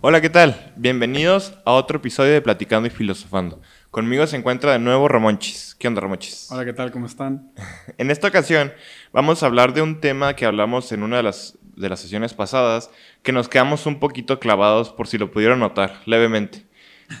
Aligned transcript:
Hola, 0.00 0.20
¿qué 0.20 0.30
tal? 0.30 0.72
Bienvenidos 0.76 1.54
a 1.64 1.72
otro 1.72 1.98
episodio 1.98 2.32
de 2.32 2.40
Platicando 2.40 2.86
y 2.86 2.90
Filosofando. 2.90 3.60
Conmigo 3.90 4.26
se 4.26 4.36
encuentra 4.36 4.72
de 4.72 4.78
nuevo 4.78 5.08
Ramonchis. 5.08 5.74
¿Qué 5.78 5.88
onda, 5.88 6.00
Ramonchis? 6.00 6.48
Hola, 6.52 6.64
¿qué 6.64 6.72
tal? 6.72 6.90
¿Cómo 6.92 7.06
están? 7.06 7.50
En 7.98 8.10
esta 8.10 8.28
ocasión 8.28 8.72
vamos 9.12 9.42
a 9.42 9.46
hablar 9.46 9.72
de 9.74 9.82
un 9.82 10.00
tema 10.00 10.34
que 10.36 10.46
hablamos 10.46 10.92
en 10.92 11.02
una 11.02 11.16
de 11.16 11.22
las, 11.24 11.58
de 11.76 11.88
las 11.88 12.00
sesiones 12.00 12.32
pasadas, 12.34 12.90
que 13.22 13.32
nos 13.32 13.48
quedamos 13.48 13.86
un 13.86 13.98
poquito 13.98 14.38
clavados 14.38 14.90
por 14.90 15.08
si 15.08 15.18
lo 15.18 15.30
pudieron 15.32 15.58
notar, 15.58 16.00
levemente. 16.06 16.66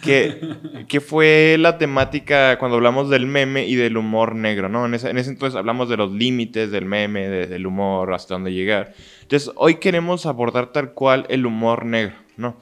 Que, 0.02 0.38
que 0.88 1.00
fue 1.00 1.56
la 1.58 1.78
temática 1.78 2.58
cuando 2.58 2.76
hablamos 2.76 3.10
del 3.10 3.26
meme 3.26 3.66
y 3.66 3.74
del 3.74 3.96
humor 3.96 4.36
negro, 4.36 4.68
¿no? 4.68 4.86
En 4.86 4.94
ese, 4.94 5.10
en 5.10 5.18
ese 5.18 5.30
entonces 5.30 5.58
hablamos 5.58 5.88
de 5.88 5.96
los 5.96 6.12
límites 6.12 6.70
del 6.70 6.84
meme, 6.84 7.26
de- 7.26 7.46
del 7.48 7.66
humor, 7.66 8.12
hasta 8.14 8.34
dónde 8.34 8.52
llegar. 8.52 8.92
Entonces, 9.22 9.50
hoy 9.56 9.76
queremos 9.76 10.26
abordar 10.26 10.72
tal 10.72 10.92
cual 10.92 11.26
el 11.30 11.46
humor 11.46 11.86
negro, 11.86 12.14
¿no? 12.38 12.56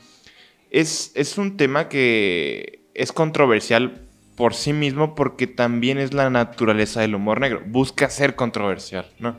Es, 0.71 1.13
es 1.15 1.39
un 1.39 1.57
tema 1.57 1.89
que 1.89 2.81
es 2.95 3.13
controversial 3.13 4.03
por 4.37 4.55
sí 4.55 4.73
mismo 4.73 5.15
porque 5.15 5.47
también 5.47 5.99
es 5.99 6.13
la 6.13 6.29
naturaleza 6.29 7.01
del 7.01 7.15
humor 7.15 7.41
negro. 7.41 7.63
Busca 7.67 8.11
ser 8.11 8.35
controversial, 8.35 9.07
¿no? 9.19 9.37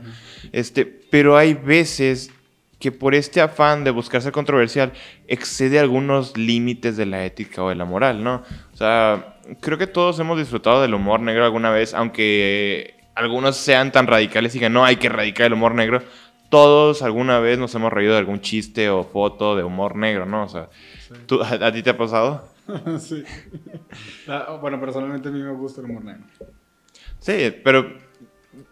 Este, 0.52 0.86
pero 0.86 1.36
hay 1.36 1.54
veces 1.54 2.30
que 2.78 2.92
por 2.92 3.14
este 3.14 3.40
afán 3.40 3.84
de 3.84 3.90
buscar 3.90 4.22
ser 4.22 4.32
controversial 4.32 4.92
excede 5.26 5.78
algunos 5.78 6.36
límites 6.36 6.96
de 6.96 7.06
la 7.06 7.24
ética 7.24 7.62
o 7.62 7.68
de 7.68 7.74
la 7.74 7.84
moral, 7.84 8.22
¿no? 8.22 8.42
O 8.72 8.76
sea, 8.76 9.38
creo 9.60 9.78
que 9.78 9.86
todos 9.86 10.18
hemos 10.20 10.38
disfrutado 10.38 10.82
del 10.82 10.94
humor 10.94 11.20
negro 11.20 11.44
alguna 11.44 11.70
vez, 11.70 11.94
aunque 11.94 12.94
algunos 13.14 13.56
sean 13.56 13.90
tan 13.90 14.06
radicales 14.06 14.54
y 14.54 14.58
digan, 14.58 14.72
no, 14.72 14.84
hay 14.84 14.96
que 14.96 15.08
erradicar 15.08 15.46
el 15.46 15.54
humor 15.54 15.74
negro. 15.74 16.02
Todos 16.50 17.02
alguna 17.02 17.38
vez 17.40 17.58
nos 17.58 17.74
hemos 17.74 17.92
reído 17.92 18.12
de 18.12 18.18
algún 18.18 18.40
chiste 18.40 18.88
o 18.90 19.04
foto 19.04 19.54
de 19.56 19.64
humor 19.64 19.96
negro, 19.96 20.24
¿no? 20.26 20.44
O 20.44 20.48
sea, 20.48 20.68
Sí. 21.08 21.14
¿tú- 21.26 21.42
a, 21.42 21.48
a 21.66 21.72
ti 21.72 21.82
te 21.82 21.90
ha 21.90 21.96
pasado? 21.96 22.48
sí. 22.98 23.24
Ah, 24.28 24.58
bueno, 24.60 24.78
personalmente 24.78 25.28
a 25.28 25.32
mí 25.32 25.40
me 25.42 25.52
gusta 25.52 25.80
el 25.80 25.86
humor 25.90 26.04
negro. 26.04 26.24
Sí, 27.18 27.54
pero 27.64 27.96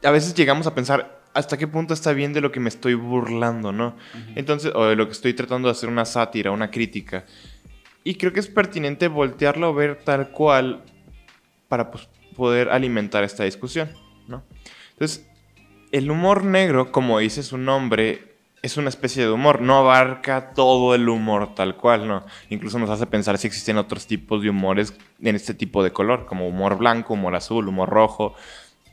a 0.05 0.11
veces 0.11 0.35
llegamos 0.35 0.67
a 0.67 0.75
pensar 0.75 1.21
hasta 1.33 1.57
qué 1.57 1.67
punto 1.67 1.95
está 1.95 2.13
bien 2.13 2.33
de 2.35 2.41
lo 2.43 2.53
que 2.53 2.61
me 2.61 2.69
estoy 2.69 2.95
burlando, 2.95 3.73
¿no? 3.73 3.97
Entonces, 4.35 4.73
o 4.75 4.85
de 4.87 4.97
lo 4.97 5.07
que 5.07 5.13
estoy 5.13 5.33
tratando 5.35 5.69
de 5.69 5.73
hacer 5.73 5.89
una 5.89 6.05
sátira, 6.05 6.51
una 6.51 6.71
crítica. 6.71 7.25
Y 8.05 8.15
creo 8.17 8.33
que 8.33 8.41
es 8.41 8.49
pertinente 8.49 9.09
voltearlo 9.09 9.67
a 9.69 9.73
ver 9.73 10.03
tal 10.05 10.31
cual 10.31 10.83
para 11.69 11.91
pues, 11.91 12.09
poder 12.37 12.69
alimentar 12.71 13.25
esta 13.25 13.45
discusión, 13.45 13.91
¿no? 14.29 14.45
Entonces, 14.93 15.27
el 15.93 16.11
humor 16.11 16.45
negro, 16.45 16.93
como 16.93 17.19
dice 17.19 17.43
su 17.43 17.59
nombre, 17.59 18.37
es 18.63 18.77
una 18.77 18.89
especie 18.89 19.23
de 19.25 19.31
humor, 19.31 19.61
no 19.61 19.79
abarca 19.79 20.53
todo 20.55 20.95
el 20.95 21.09
humor 21.09 21.55
tal 21.55 21.77
cual, 21.77 22.09
¿no? 22.09 22.25
Incluso 22.51 22.79
nos 22.79 22.91
hace 22.91 23.07
pensar 23.07 23.39
si 23.39 23.47
existen 23.47 23.79
otros 23.79 24.07
tipos 24.07 24.43
de 24.43 24.51
humores 24.51 24.93
en 25.23 25.37
este 25.37 25.55
tipo 25.55 25.83
de 25.83 25.93
color, 25.93 26.27
como 26.27 26.49
humor 26.49 26.77
blanco, 26.77 27.15
humor 27.15 27.35
azul, 27.35 27.69
humor 27.69 27.89
rojo. 27.89 28.35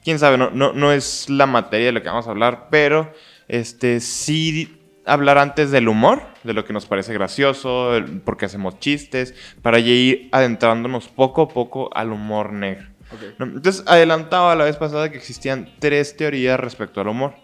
Quién 0.03 0.19
sabe, 0.19 0.38
no, 0.38 0.52
no, 0.52 0.91
es 0.91 1.30
la 1.30 1.45
materia 1.45 1.88
de 1.88 1.91
lo 1.94 2.03
que 2.03 2.09
vamos 2.09 2.27
a 2.27 2.31
hablar, 2.31 2.67
pero 2.69 3.11
este 3.47 3.99
sí 3.99 4.80
hablar 5.05 5.38
antes 5.38 5.71
del 5.71 5.88
humor, 5.88 6.21
de 6.44 6.53
lo 6.53 6.66
que 6.66 6.73
nos 6.73 6.86
parece 6.86 7.14
gracioso, 7.14 7.91
porque 8.25 8.45
hacemos 8.45 8.80
chistes, 8.80 9.33
para 9.61 9.80
ir 9.80 10.30
adentrándonos 10.31 11.08
poco 11.08 11.44
a 11.44 11.47
poco 11.47 11.89
al 11.95 12.11
humor 12.11 12.53
negro. 12.53 12.92
Entonces, 13.39 13.83
adelantaba 13.88 14.56
la 14.56 14.66
vez 14.66 14.78
pasada 14.78 15.09
que 15.11 15.17
existían 15.17 15.69
tres 15.80 16.16
teorías 16.16 16.59
respecto 16.59 17.02
al 17.02 17.08
humor. 17.08 17.36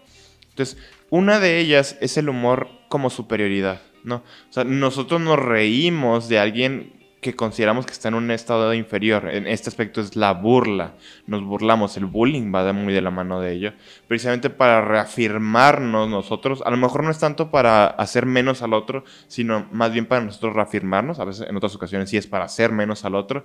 Entonces, 0.50 0.78
una 1.10 1.40
de 1.40 1.58
ellas 1.58 1.96
es 2.00 2.16
el 2.16 2.28
humor 2.28 2.68
como 2.88 3.10
superioridad, 3.10 3.80
¿no? 4.04 4.16
O 4.16 4.52
sea, 4.52 4.64
nosotros 4.64 5.20
nos 5.20 5.38
reímos 5.38 6.28
de 6.28 6.38
alguien 6.38 7.00
que 7.20 7.36
consideramos 7.36 7.86
que 7.86 7.92
está 7.92 8.08
en 8.08 8.14
un 8.14 8.30
estado 8.30 8.72
inferior. 8.74 9.28
En 9.30 9.46
este 9.46 9.68
aspecto 9.68 10.00
es 10.00 10.16
la 10.16 10.32
burla. 10.32 10.94
Nos 11.26 11.44
burlamos. 11.44 11.96
El 11.96 12.06
bullying 12.06 12.52
va 12.54 12.64
de 12.64 12.72
muy 12.72 12.94
de 12.94 13.02
la 13.02 13.10
mano 13.10 13.40
de 13.40 13.52
ello. 13.52 13.72
Precisamente 14.08 14.48
para 14.50 14.80
reafirmarnos 14.80 16.08
nosotros. 16.08 16.62
A 16.64 16.70
lo 16.70 16.76
mejor 16.76 17.04
no 17.04 17.10
es 17.10 17.18
tanto 17.18 17.50
para 17.50 17.86
hacer 17.86 18.26
menos 18.26 18.62
al 18.62 18.72
otro, 18.72 19.04
sino 19.28 19.68
más 19.70 19.92
bien 19.92 20.06
para 20.06 20.24
nosotros 20.24 20.54
reafirmarnos. 20.54 21.20
A 21.20 21.24
veces 21.24 21.46
en 21.48 21.56
otras 21.56 21.74
ocasiones 21.74 22.08
sí 22.08 22.16
es 22.16 22.26
para 22.26 22.46
hacer 22.46 22.72
menos 22.72 23.04
al 23.04 23.14
otro. 23.14 23.44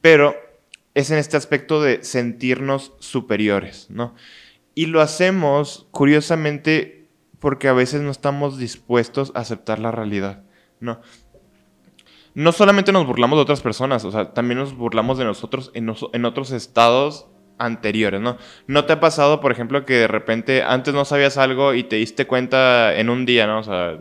Pero 0.00 0.36
es 0.96 1.10
en 1.10 1.18
este 1.18 1.36
aspecto 1.36 1.82
de 1.82 2.02
sentirnos 2.02 2.94
superiores, 3.00 3.88
¿no? 3.90 4.14
Y 4.74 4.86
lo 4.86 5.02
hacemos, 5.02 5.86
curiosamente, 5.90 7.10
porque 7.38 7.68
a 7.68 7.74
veces 7.74 8.00
no 8.00 8.10
estamos 8.10 8.56
dispuestos 8.56 9.30
a 9.34 9.40
aceptar 9.40 9.78
la 9.78 9.90
realidad, 9.90 10.44
¿no? 10.80 11.02
No 12.32 12.50
solamente 12.50 12.92
nos 12.92 13.06
burlamos 13.06 13.36
de 13.36 13.42
otras 13.42 13.60
personas, 13.60 14.06
o 14.06 14.10
sea, 14.10 14.32
también 14.32 14.58
nos 14.58 14.74
burlamos 14.74 15.18
de 15.18 15.26
nosotros 15.26 15.70
en, 15.74 15.94
en 16.14 16.24
otros 16.24 16.50
estados 16.50 17.26
anteriores, 17.58 18.22
¿no? 18.22 18.38
¿No 18.66 18.86
te 18.86 18.94
ha 18.94 19.00
pasado, 19.00 19.42
por 19.42 19.52
ejemplo, 19.52 19.84
que 19.84 19.94
de 19.94 20.08
repente 20.08 20.62
antes 20.62 20.94
no 20.94 21.04
sabías 21.04 21.36
algo 21.36 21.74
y 21.74 21.84
te 21.84 21.96
diste 21.96 22.26
cuenta 22.26 22.96
en 22.96 23.10
un 23.10 23.26
día, 23.26 23.46
¿no? 23.46 23.58
O 23.58 23.62
sea, 23.62 23.98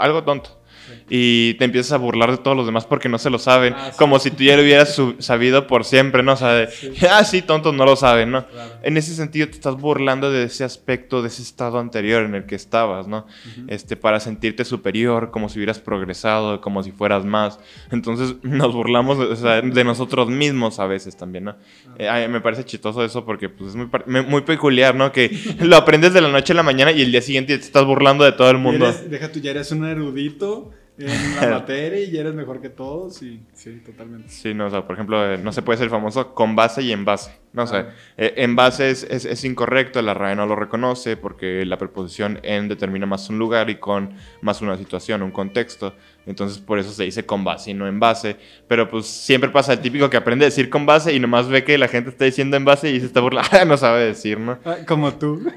algo 0.00 0.24
tonto. 0.24 0.60
Y 1.10 1.54
te 1.54 1.64
empiezas 1.64 1.92
a 1.92 1.96
burlar 1.98 2.30
de 2.30 2.38
todos 2.38 2.56
los 2.56 2.66
demás 2.66 2.86
porque 2.86 3.08
no 3.08 3.18
se 3.18 3.30
lo 3.30 3.38
saben. 3.38 3.74
Ah, 3.76 3.90
sí. 3.92 3.98
Como 3.98 4.18
si 4.18 4.30
tú 4.30 4.42
ya 4.44 4.56
lo 4.56 4.62
hubieras 4.62 5.00
sabido 5.18 5.66
por 5.66 5.84
siempre, 5.84 6.22
¿no? 6.22 6.32
O 6.32 6.36
sea, 6.36 6.52
de, 6.54 6.66
Sí. 6.70 6.92
ah, 7.10 7.24
sí, 7.24 7.42
tontos 7.42 7.74
no 7.74 7.84
lo 7.84 7.96
saben, 7.96 8.30
¿no? 8.30 8.46
Claro. 8.46 8.72
En 8.82 8.96
ese 8.96 9.14
sentido 9.14 9.46
te 9.46 9.52
estás 9.54 9.76
burlando 9.76 10.30
de 10.30 10.44
ese 10.44 10.64
aspecto, 10.64 11.22
de 11.22 11.28
ese 11.28 11.42
estado 11.42 11.78
anterior 11.78 12.24
en 12.24 12.34
el 12.34 12.46
que 12.46 12.54
estabas, 12.54 13.06
¿no? 13.08 13.18
Ujú. 13.58 13.66
Este, 13.68 13.96
para 13.96 14.20
sentirte 14.20 14.64
superior, 14.64 15.30
como 15.30 15.48
si 15.48 15.58
hubieras 15.58 15.78
progresado, 15.78 16.60
como 16.60 16.82
si 16.82 16.92
fueras 16.92 17.24
más. 17.24 17.58
Entonces 17.90 18.34
nos 18.42 18.72
burlamos 18.72 19.18
de, 19.18 19.24
o 19.26 19.36
sea, 19.36 19.60
de 19.60 19.84
nosotros 19.84 20.28
mismos 20.28 20.78
a 20.78 20.86
veces 20.86 21.16
también, 21.16 21.44
¿no? 21.44 21.56
Eh, 21.98 22.08
ay, 22.08 22.28
me 22.28 22.40
parece 22.40 22.64
chistoso 22.64 23.04
eso 23.04 23.24
porque 23.24 23.48
pues, 23.48 23.70
es 23.70 23.76
muy, 23.76 24.22
muy 24.24 24.40
peculiar, 24.42 24.94
¿no? 24.94 25.12
Que 25.12 25.30
lo 25.60 25.76
aprendes 25.76 26.12
de 26.14 26.20
la 26.20 26.28
noche 26.28 26.52
a 26.52 26.56
la 26.56 26.62
mañana 26.62 26.92
y 26.92 27.02
el 27.02 27.12
día 27.12 27.22
siguiente 27.22 27.56
te 27.58 27.64
estás 27.64 27.84
burlando 27.84 28.24
de 28.24 28.32
todo 28.32 28.50
el 28.50 28.58
mundo. 28.58 28.86
eres- 28.86 29.10
deja 29.10 29.30
tú, 29.30 29.40
ya 29.40 29.50
eres 29.50 29.70
un 29.72 29.84
erudito 29.86 30.70
en 30.98 31.36
la 31.36 31.48
materia 31.60 31.98
y 32.04 32.16
eres 32.16 32.34
mejor 32.34 32.60
que 32.60 32.68
todos. 32.68 33.22
Y, 33.22 33.40
sí, 33.54 33.80
totalmente. 33.84 34.28
Sí, 34.28 34.52
no, 34.54 34.66
o 34.66 34.70
sea, 34.70 34.86
por 34.86 34.94
ejemplo, 34.94 35.32
eh, 35.32 35.38
no 35.38 35.52
se 35.52 35.62
puede 35.62 35.78
ser 35.78 35.88
famoso 35.90 36.34
con 36.34 36.54
base 36.54 36.82
y 36.82 36.92
en 36.92 37.04
base. 37.04 37.32
No, 37.52 37.64
o 37.64 37.66
sea, 37.66 37.88
Ah. 37.90 37.94
eh, 38.16 38.34
en 38.38 38.56
base 38.56 38.90
es, 38.90 39.02
es- 39.04 39.24
es 39.26 39.44
incorrecto, 39.44 40.00
la 40.02 40.14
RAE 40.14 40.34
no 40.36 40.46
lo 40.46 40.56
reconoce 40.56 41.16
porque 41.18 41.64
la 41.66 41.76
preposición 41.76 42.40
en 42.42 42.68
determina 42.68 43.04
más 43.06 43.28
un 43.28 43.38
lugar 43.38 43.68
y 43.70 43.76
con 43.76 44.14
más 44.40 44.62
una 44.62 44.76
situación, 44.78 45.22
un 45.22 45.30
contexto. 45.32 45.94
Entonces, 46.24 46.58
por 46.58 46.78
eso 46.78 46.92
se 46.92 47.04
dice 47.04 47.26
con 47.26 47.42
base 47.44 47.72
y 47.72 47.74
no 47.74 47.86
en 47.88 47.98
base. 48.00 48.36
Pero 48.68 48.88
pues 48.88 49.06
siempre 49.06 49.50
pasa 49.50 49.72
el 49.74 49.80
típico 49.80 50.08
que 50.08 50.16
aprende 50.16 50.44
a 50.44 50.48
decir 50.48 50.70
con 50.70 50.86
base 50.86 51.12
y 51.14 51.18
nomás 51.20 51.48
ve 51.48 51.64
que 51.64 51.76
la 51.78 51.88
gente 51.88 52.10
está 52.10 52.24
diciendo 52.24 52.56
en 52.56 52.64
base 52.64 52.90
y 52.90 53.00
se 53.00 53.06
está 53.06 53.20
burlando. 53.20 53.50
no 53.66 53.76
sabe 53.76 54.04
decir, 54.04 54.38
¿no? 54.38 54.58
Ah, 54.64 54.76
como 54.86 55.12
tú. 55.14 55.42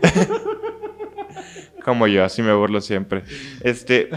Como 1.84 2.08
yo, 2.08 2.24
así 2.24 2.42
me 2.42 2.52
burlo 2.54 2.82
siempre. 2.82 3.24
Este, 3.62 4.10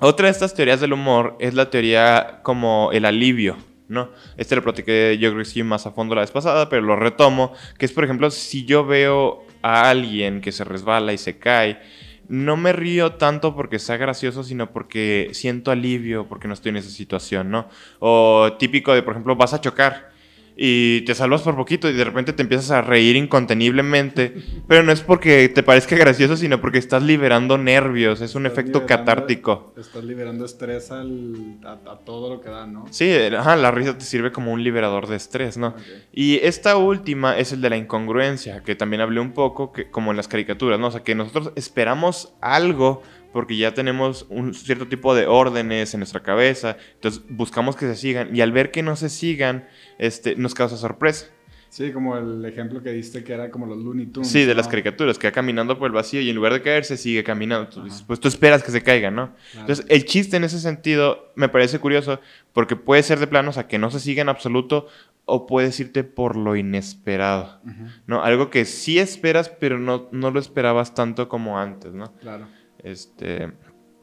otra 0.00 0.26
de 0.26 0.32
estas 0.32 0.54
teorías 0.54 0.80
del 0.80 0.92
humor 0.92 1.36
es 1.38 1.54
la 1.54 1.70
teoría 1.70 2.40
como 2.42 2.90
el 2.92 3.04
alivio, 3.04 3.56
¿no? 3.88 4.10
Este 4.36 4.56
lo 4.56 4.62
platiqué 4.62 5.16
yo 5.18 5.30
creo 5.30 5.42
que 5.42 5.48
sí 5.48 5.62
más 5.62 5.86
a 5.86 5.92
fondo 5.92 6.14
la 6.14 6.20
vez 6.22 6.30
pasada, 6.30 6.68
pero 6.68 6.82
lo 6.82 6.96
retomo, 6.96 7.52
que 7.78 7.86
es 7.86 7.92
por 7.92 8.04
ejemplo, 8.04 8.30
si 8.30 8.64
yo 8.64 8.84
veo 8.84 9.44
a 9.62 9.88
alguien 9.88 10.40
que 10.40 10.52
se 10.52 10.64
resbala 10.64 11.12
y 11.12 11.18
se 11.18 11.38
cae, 11.38 11.80
no 12.28 12.56
me 12.56 12.72
río 12.72 13.12
tanto 13.12 13.54
porque 13.54 13.78
sea 13.78 13.96
gracioso, 13.96 14.42
sino 14.42 14.72
porque 14.72 15.30
siento 15.32 15.70
alivio, 15.70 16.28
porque 16.28 16.48
no 16.48 16.54
estoy 16.54 16.70
en 16.70 16.78
esa 16.78 16.90
situación, 16.90 17.50
¿no? 17.50 17.68
O 18.00 18.54
típico 18.58 18.92
de, 18.94 19.02
por 19.02 19.14
ejemplo, 19.14 19.36
vas 19.36 19.54
a 19.54 19.60
chocar 19.60 20.10
y 20.56 21.02
te 21.02 21.14
salvas 21.14 21.42
por 21.42 21.54
poquito 21.54 21.88
y 21.90 21.92
de 21.92 22.04
repente 22.04 22.32
te 22.32 22.42
empiezas 22.42 22.70
a 22.70 22.80
reír 22.80 23.14
inconteniblemente, 23.14 24.34
pero 24.66 24.82
no 24.82 24.90
es 24.90 25.02
porque 25.02 25.50
te 25.50 25.62
parezca 25.62 25.96
gracioso, 25.96 26.36
sino 26.36 26.60
porque 26.62 26.78
estás 26.78 27.02
liberando 27.02 27.58
nervios, 27.58 28.22
es 28.22 28.34
un 28.34 28.46
Estás 28.46 28.58
efecto 28.58 28.86
catártico. 28.86 29.74
Estás 29.76 30.02
liberando 30.04 30.46
estrés 30.46 30.90
al, 30.90 31.58
a, 31.62 31.72
a 31.92 31.98
todo 31.98 32.34
lo 32.34 32.40
que 32.40 32.48
da, 32.48 32.66
¿no? 32.66 32.86
Sí, 32.90 33.12
ajá, 33.12 33.56
la 33.56 33.70
risa 33.70 33.98
te 33.98 34.04
sirve 34.04 34.32
como 34.32 34.52
un 34.52 34.64
liberador 34.64 35.08
de 35.08 35.16
estrés, 35.16 35.58
¿no? 35.58 35.74
Y 36.10 36.36
esta 36.36 36.78
última 36.78 37.36
es 37.36 37.52
el 37.52 37.60
de 37.60 37.70
la 37.70 37.76
incongruencia, 37.76 38.62
que 38.62 38.74
también 38.74 39.02
hablé 39.02 39.20
un 39.20 39.32
poco, 39.32 39.72
que, 39.72 39.90
como 39.90 40.10
en 40.10 40.16
las 40.16 40.28
caricaturas, 40.28 40.80
¿no? 40.80 40.86
O 40.86 40.90
sea, 40.90 41.02
que 41.02 41.14
nosotros 41.14 41.52
esperamos 41.54 42.34
algo 42.40 43.02
porque 43.36 43.58
ya 43.58 43.74
tenemos 43.74 44.24
un 44.30 44.54
cierto 44.54 44.88
tipo 44.88 45.14
de 45.14 45.26
órdenes 45.26 45.92
en 45.92 46.00
nuestra 46.00 46.22
cabeza, 46.22 46.78
entonces 46.94 47.22
buscamos 47.28 47.76
que 47.76 47.86
se 47.86 47.94
sigan, 47.94 48.34
y 48.34 48.40
al 48.40 48.50
ver 48.50 48.70
que 48.70 48.82
no 48.82 48.96
se 48.96 49.10
sigan, 49.10 49.68
este, 49.98 50.36
nos 50.36 50.54
causa 50.54 50.76
sorpresa. 50.76 51.26
Sí, 51.68 51.92
como 51.92 52.16
el 52.16 52.44
ejemplo 52.44 52.82
que 52.82 52.90
diste 52.90 53.22
que 53.22 53.34
era 53.34 53.50
como 53.50 53.66
los 53.66 53.76
Looney 53.78 54.06
Tunes. 54.06 54.30
Sí, 54.30 54.44
de 54.44 54.54
las 54.54 54.68
caricaturas, 54.68 55.18
que 55.18 55.26
va 55.26 55.32
caminando 55.32 55.78
por 55.78 55.88
el 55.88 55.92
vacío 55.92 56.20
y 56.20 56.30
en 56.30 56.36
lugar 56.36 56.52
de 56.52 56.62
caerse 56.62 56.96
sigue 56.96 57.22
caminando. 57.24 57.68
Tú 57.68 57.84
dices, 57.84 58.02
pues 58.02 58.18
tú 58.20 58.28
esperas 58.28 58.62
que 58.62 58.70
se 58.70 58.82
caiga, 58.82 59.10
¿no? 59.10 59.34
Claro. 59.34 59.60
Entonces, 59.60 59.86
el 59.88 60.04
chiste 60.04 60.36
en 60.36 60.44
ese 60.44 60.60
sentido 60.60 61.32
me 61.34 61.48
parece 61.48 61.78
curioso 61.78 62.20
porque 62.52 62.76
puede 62.76 63.02
ser 63.02 63.18
de 63.18 63.26
planos 63.26 63.58
a 63.58 63.66
que 63.66 63.78
no 63.78 63.90
se 63.90 64.00
siga 64.00 64.22
en 64.22 64.28
absoluto 64.28 64.86
o 65.26 65.46
puedes 65.46 65.78
irte 65.80 66.04
por 66.04 66.36
lo 66.36 66.56
inesperado, 66.56 67.60
¿no? 68.06 68.22
Algo 68.22 68.48
que 68.48 68.64
sí 68.64 68.98
esperas, 68.98 69.48
pero 69.48 69.78
no, 69.78 70.08
no 70.12 70.30
lo 70.30 70.38
esperabas 70.38 70.94
tanto 70.94 71.28
como 71.28 71.58
antes, 71.58 71.92
¿no? 71.92 72.14
Claro. 72.20 72.46
Este... 72.82 73.52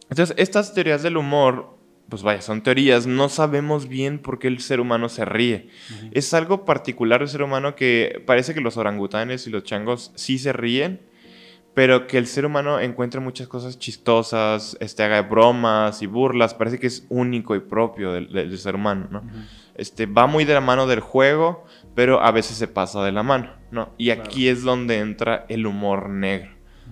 Entonces, 0.10 0.36
estas 0.38 0.74
teorías 0.75 1.01
del 1.01 1.18
humor 1.18 1.73
pues 2.13 2.21
vaya, 2.21 2.42
son 2.42 2.62
teorías, 2.62 3.07
no 3.07 3.27
sabemos 3.27 3.88
bien 3.88 4.19
por 4.19 4.38
qué 4.38 4.48
el 4.48 4.60
ser 4.60 4.80
humano 4.80 5.10
se 5.10 5.25
ríe. 5.25 5.69
Es 6.12 6.36
algo 6.36 6.63
particular 6.63 7.21
del 7.21 7.27
ser 7.27 7.42
humano 7.42 7.74
que 7.75 8.21
parece 8.27 8.54
que 8.54 8.62
los 8.62 8.77
orangutanes 8.77 9.48
y 9.48 9.50
los 9.50 9.63
changos 9.63 10.12
sí 10.13 10.38
se 10.38 10.54
ríen, 10.54 11.01
pero 11.74 12.06
que 12.06 12.19
el 12.19 12.27
ser 12.27 12.45
humano 12.45 12.80
encuentra 12.80 13.19
muchas 13.19 13.48
cosas 13.48 13.80
chistosas, 13.80 14.77
este, 14.80 15.01
haga 15.01 15.24
bromas 15.24 16.04
y 16.04 16.06
burlas, 16.06 16.54
parece 16.54 16.77
que 16.77 16.86
es 16.86 17.07
único 17.10 17.56
y 17.56 17.62
propio 17.62 18.12
del, 18.12 18.59
ser 18.59 18.75
humano, 18.75 19.07
¿no? 19.09 19.24
este, 19.74 20.06
va 20.06 20.27
muy 20.27 20.45
de 20.45 20.54
la 20.54 20.62
mano 20.62 20.86
del 20.86 21.00
juego, 21.00 21.66
pero 21.95 22.21
a 22.21 22.30
veces 22.30 22.57
se 22.57 22.68
pasa 22.68 23.04
de 23.04 23.12
la 23.12 23.24
mano, 23.24 23.54
¿no? 23.71 23.92
Y 23.98 24.12
aquí 24.12 24.50
es 24.50 24.62
donde 24.62 25.00
entra 25.00 25.48
el 25.50 25.66
humor 25.66 26.09
negro, 26.12 26.51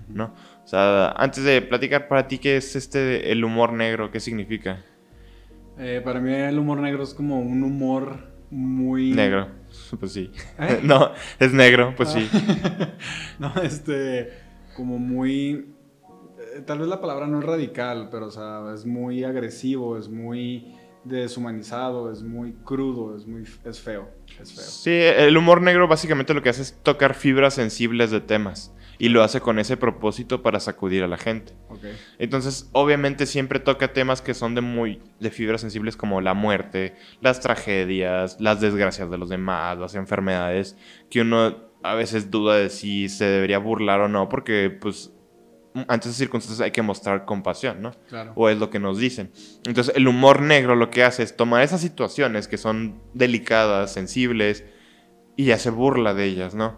¿no? 0.09 0.33
O 0.63 0.67
sea, 0.67 1.11
antes 1.11 1.43
de 1.43 1.61
platicar 1.61 2.07
para 2.07 2.27
ti, 2.27 2.39
¿qué 2.39 2.57
es 2.57 2.75
este 2.75 3.31
el 3.31 3.43
humor 3.43 3.73
negro? 3.73 4.09
¿Qué 4.09 4.19
significa? 4.19 4.83
Eh, 5.83 5.99
para 6.03 6.19
mí 6.19 6.31
el 6.31 6.59
humor 6.59 6.79
negro 6.79 7.01
es 7.01 7.15
como 7.15 7.39
un 7.39 7.63
humor 7.63 8.19
muy... 8.51 9.13
Negro, 9.13 9.47
pues 9.99 10.13
sí. 10.13 10.31
¿Eh? 10.59 10.79
no, 10.83 11.11
es 11.39 11.53
negro, 11.53 11.95
pues 11.97 12.09
sí. 12.09 12.29
no, 13.39 13.51
este, 13.63 14.31
como 14.75 14.99
muy... 14.99 15.73
Eh, 16.55 16.61
tal 16.67 16.79
vez 16.79 16.87
la 16.87 17.01
palabra 17.01 17.25
no 17.25 17.39
es 17.39 17.45
radical, 17.45 18.09
pero 18.11 18.27
o 18.27 18.31
sea, 18.31 18.61
es 18.75 18.85
muy 18.85 19.23
agresivo, 19.23 19.97
es 19.97 20.07
muy 20.07 20.75
deshumanizado, 21.03 22.11
es 22.11 22.21
muy 22.21 22.53
crudo, 22.63 23.17
es 23.17 23.25
muy 23.25 23.41
es 23.41 23.79
feo, 23.79 24.07
es 24.39 24.53
feo. 24.53 24.63
Sí, 24.63 24.91
el 24.91 25.35
humor 25.35 25.63
negro 25.63 25.87
básicamente 25.87 26.35
lo 26.35 26.43
que 26.43 26.49
hace 26.49 26.61
es 26.61 26.77
tocar 26.83 27.15
fibras 27.15 27.55
sensibles 27.55 28.11
de 28.11 28.21
temas 28.21 28.71
y 29.01 29.09
lo 29.09 29.23
hace 29.23 29.41
con 29.41 29.57
ese 29.57 29.77
propósito 29.77 30.43
para 30.43 30.59
sacudir 30.59 31.01
a 31.01 31.07
la 31.07 31.17
gente. 31.17 31.53
Entonces, 32.19 32.69
obviamente 32.71 33.25
siempre 33.25 33.59
toca 33.59 33.93
temas 33.93 34.21
que 34.21 34.35
son 34.35 34.53
de 34.53 34.61
muy 34.61 35.01
de 35.19 35.31
fibras 35.31 35.61
sensibles 35.61 35.97
como 35.97 36.21
la 36.21 36.35
muerte, 36.35 36.93
las 37.19 37.39
tragedias, 37.39 38.39
las 38.39 38.61
desgracias 38.61 39.09
de 39.09 39.17
los 39.17 39.29
demás, 39.29 39.79
las 39.79 39.95
enfermedades, 39.95 40.77
que 41.09 41.21
uno 41.21 41.71
a 41.81 41.95
veces 41.95 42.29
duda 42.29 42.57
de 42.57 42.69
si 42.69 43.09
se 43.09 43.25
debería 43.25 43.57
burlar 43.57 44.01
o 44.01 44.07
no, 44.07 44.29
porque 44.29 44.69
pues 44.69 45.11
ante 45.87 46.07
esas 46.07 46.17
circunstancias 46.17 46.63
hay 46.63 46.71
que 46.71 46.83
mostrar 46.83 47.25
compasión, 47.25 47.81
¿no? 47.81 47.93
Claro. 48.07 48.33
O 48.35 48.49
es 48.49 48.59
lo 48.59 48.69
que 48.69 48.77
nos 48.77 48.99
dicen. 48.99 49.31
Entonces, 49.65 49.95
el 49.95 50.07
humor 50.07 50.43
negro 50.43 50.75
lo 50.75 50.91
que 50.91 51.03
hace 51.03 51.23
es 51.23 51.35
tomar 51.35 51.63
esas 51.63 51.81
situaciones 51.81 52.47
que 52.47 52.59
son 52.59 53.01
delicadas, 53.15 53.91
sensibles, 53.93 54.63
y 55.41 55.51
hace 55.51 55.71
burla 55.71 56.13
de 56.13 56.25
ellas, 56.25 56.53
¿no? 56.53 56.77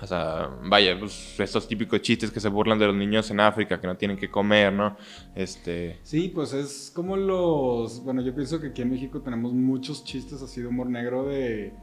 O 0.00 0.06
sea, 0.06 0.50
vaya, 0.62 0.96
pues 0.96 1.34
estos 1.40 1.66
típicos 1.66 2.00
chistes 2.00 2.30
que 2.30 2.38
se 2.38 2.48
burlan 2.48 2.78
de 2.78 2.86
los 2.86 2.94
niños 2.94 3.28
en 3.32 3.40
África 3.40 3.80
que 3.80 3.88
no 3.88 3.96
tienen 3.96 4.16
que 4.16 4.30
comer, 4.30 4.72
¿no? 4.72 4.96
Este... 5.34 5.98
Sí, 6.04 6.30
pues 6.32 6.52
es 6.52 6.92
como 6.94 7.16
los... 7.16 8.04
Bueno, 8.04 8.22
yo 8.22 8.32
pienso 8.32 8.60
que 8.60 8.68
aquí 8.68 8.82
en 8.82 8.90
México 8.90 9.20
tenemos 9.20 9.52
muchos 9.52 10.04
chistes 10.04 10.40
así 10.42 10.60
de 10.60 10.68
humor 10.68 10.88
negro 10.88 11.26
de... 11.26 11.74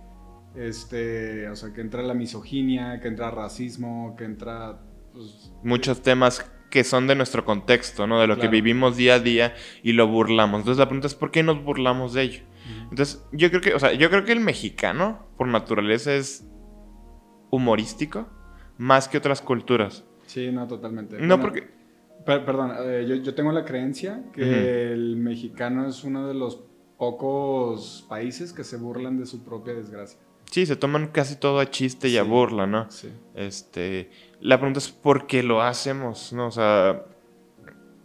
Este, 0.55 1.49
o 1.49 1.55
sea, 1.57 1.73
que 1.73 1.81
entra 1.81 2.01
la 2.01 2.13
misoginia, 2.13 3.01
que 3.01 3.09
entra 3.09 3.29
racismo, 3.29 4.15
que 4.17 4.23
entra 4.23 4.79
pues, 5.11 5.51
muchos 5.63 6.01
temas 6.01 6.49
que 6.75 6.83
son 6.83 7.07
de 7.07 7.15
nuestro 7.15 7.45
contexto, 7.45 8.05
¿no? 8.05 8.19
De 8.19 8.27
lo 8.27 8.37
que 8.37 8.49
vivimos 8.49 8.97
día 8.97 9.13
a 9.13 9.19
día 9.19 9.55
y 9.81 9.93
lo 9.93 10.09
burlamos. 10.09 10.59
Entonces 10.59 10.77
la 10.77 10.87
pregunta 10.87 11.07
es, 11.07 11.15
¿por 11.15 11.31
qué 11.31 11.41
nos 11.41 11.63
burlamos 11.63 12.11
de 12.11 12.23
ello? 12.23 12.41
Entonces, 12.89 13.25
yo 13.31 13.49
creo 13.49 13.61
que, 13.61 13.73
o 13.75 13.79
sea, 13.79 13.93
yo 13.93 14.09
creo 14.09 14.25
que 14.25 14.33
el 14.33 14.41
mexicano, 14.41 15.25
por 15.37 15.47
naturaleza, 15.47 16.13
es 16.13 16.45
humorístico 17.49 18.27
más 18.77 19.07
que 19.07 19.17
otras 19.17 19.41
culturas. 19.41 20.03
Sí, 20.25 20.51
no, 20.51 20.67
totalmente. 20.67 21.17
No, 21.17 21.39
porque... 21.39 21.65
perdón, 22.25 22.73
eh, 22.77 23.21
yo, 23.23 23.33
tengo 23.33 23.53
la 23.53 23.63
creencia 23.63 24.25
que 24.33 24.91
el 24.91 25.15
mexicano 25.15 25.87
es 25.87 26.03
uno 26.03 26.27
de 26.27 26.33
los 26.33 26.61
pocos 26.97 28.05
países 28.09 28.51
que 28.51 28.65
se 28.65 28.75
burlan 28.75 29.17
de 29.17 29.25
su 29.25 29.45
propia 29.45 29.73
desgracia. 29.75 30.19
Sí, 30.51 30.65
se 30.65 30.75
toman 30.75 31.07
casi 31.07 31.37
todo 31.37 31.59
a 31.59 31.69
chiste 31.69 32.09
y 32.09 32.17
a 32.17 32.23
burla, 32.23 32.67
¿no? 32.67 32.91
Sí. 32.91 33.09
Este, 33.33 34.09
la 34.41 34.57
pregunta 34.57 34.79
es 34.79 34.89
por 34.89 35.27
qué 35.27 35.43
lo 35.43 35.61
hacemos, 35.61 36.33
¿no? 36.33 36.47
O 36.47 36.51
sea, 36.51 37.03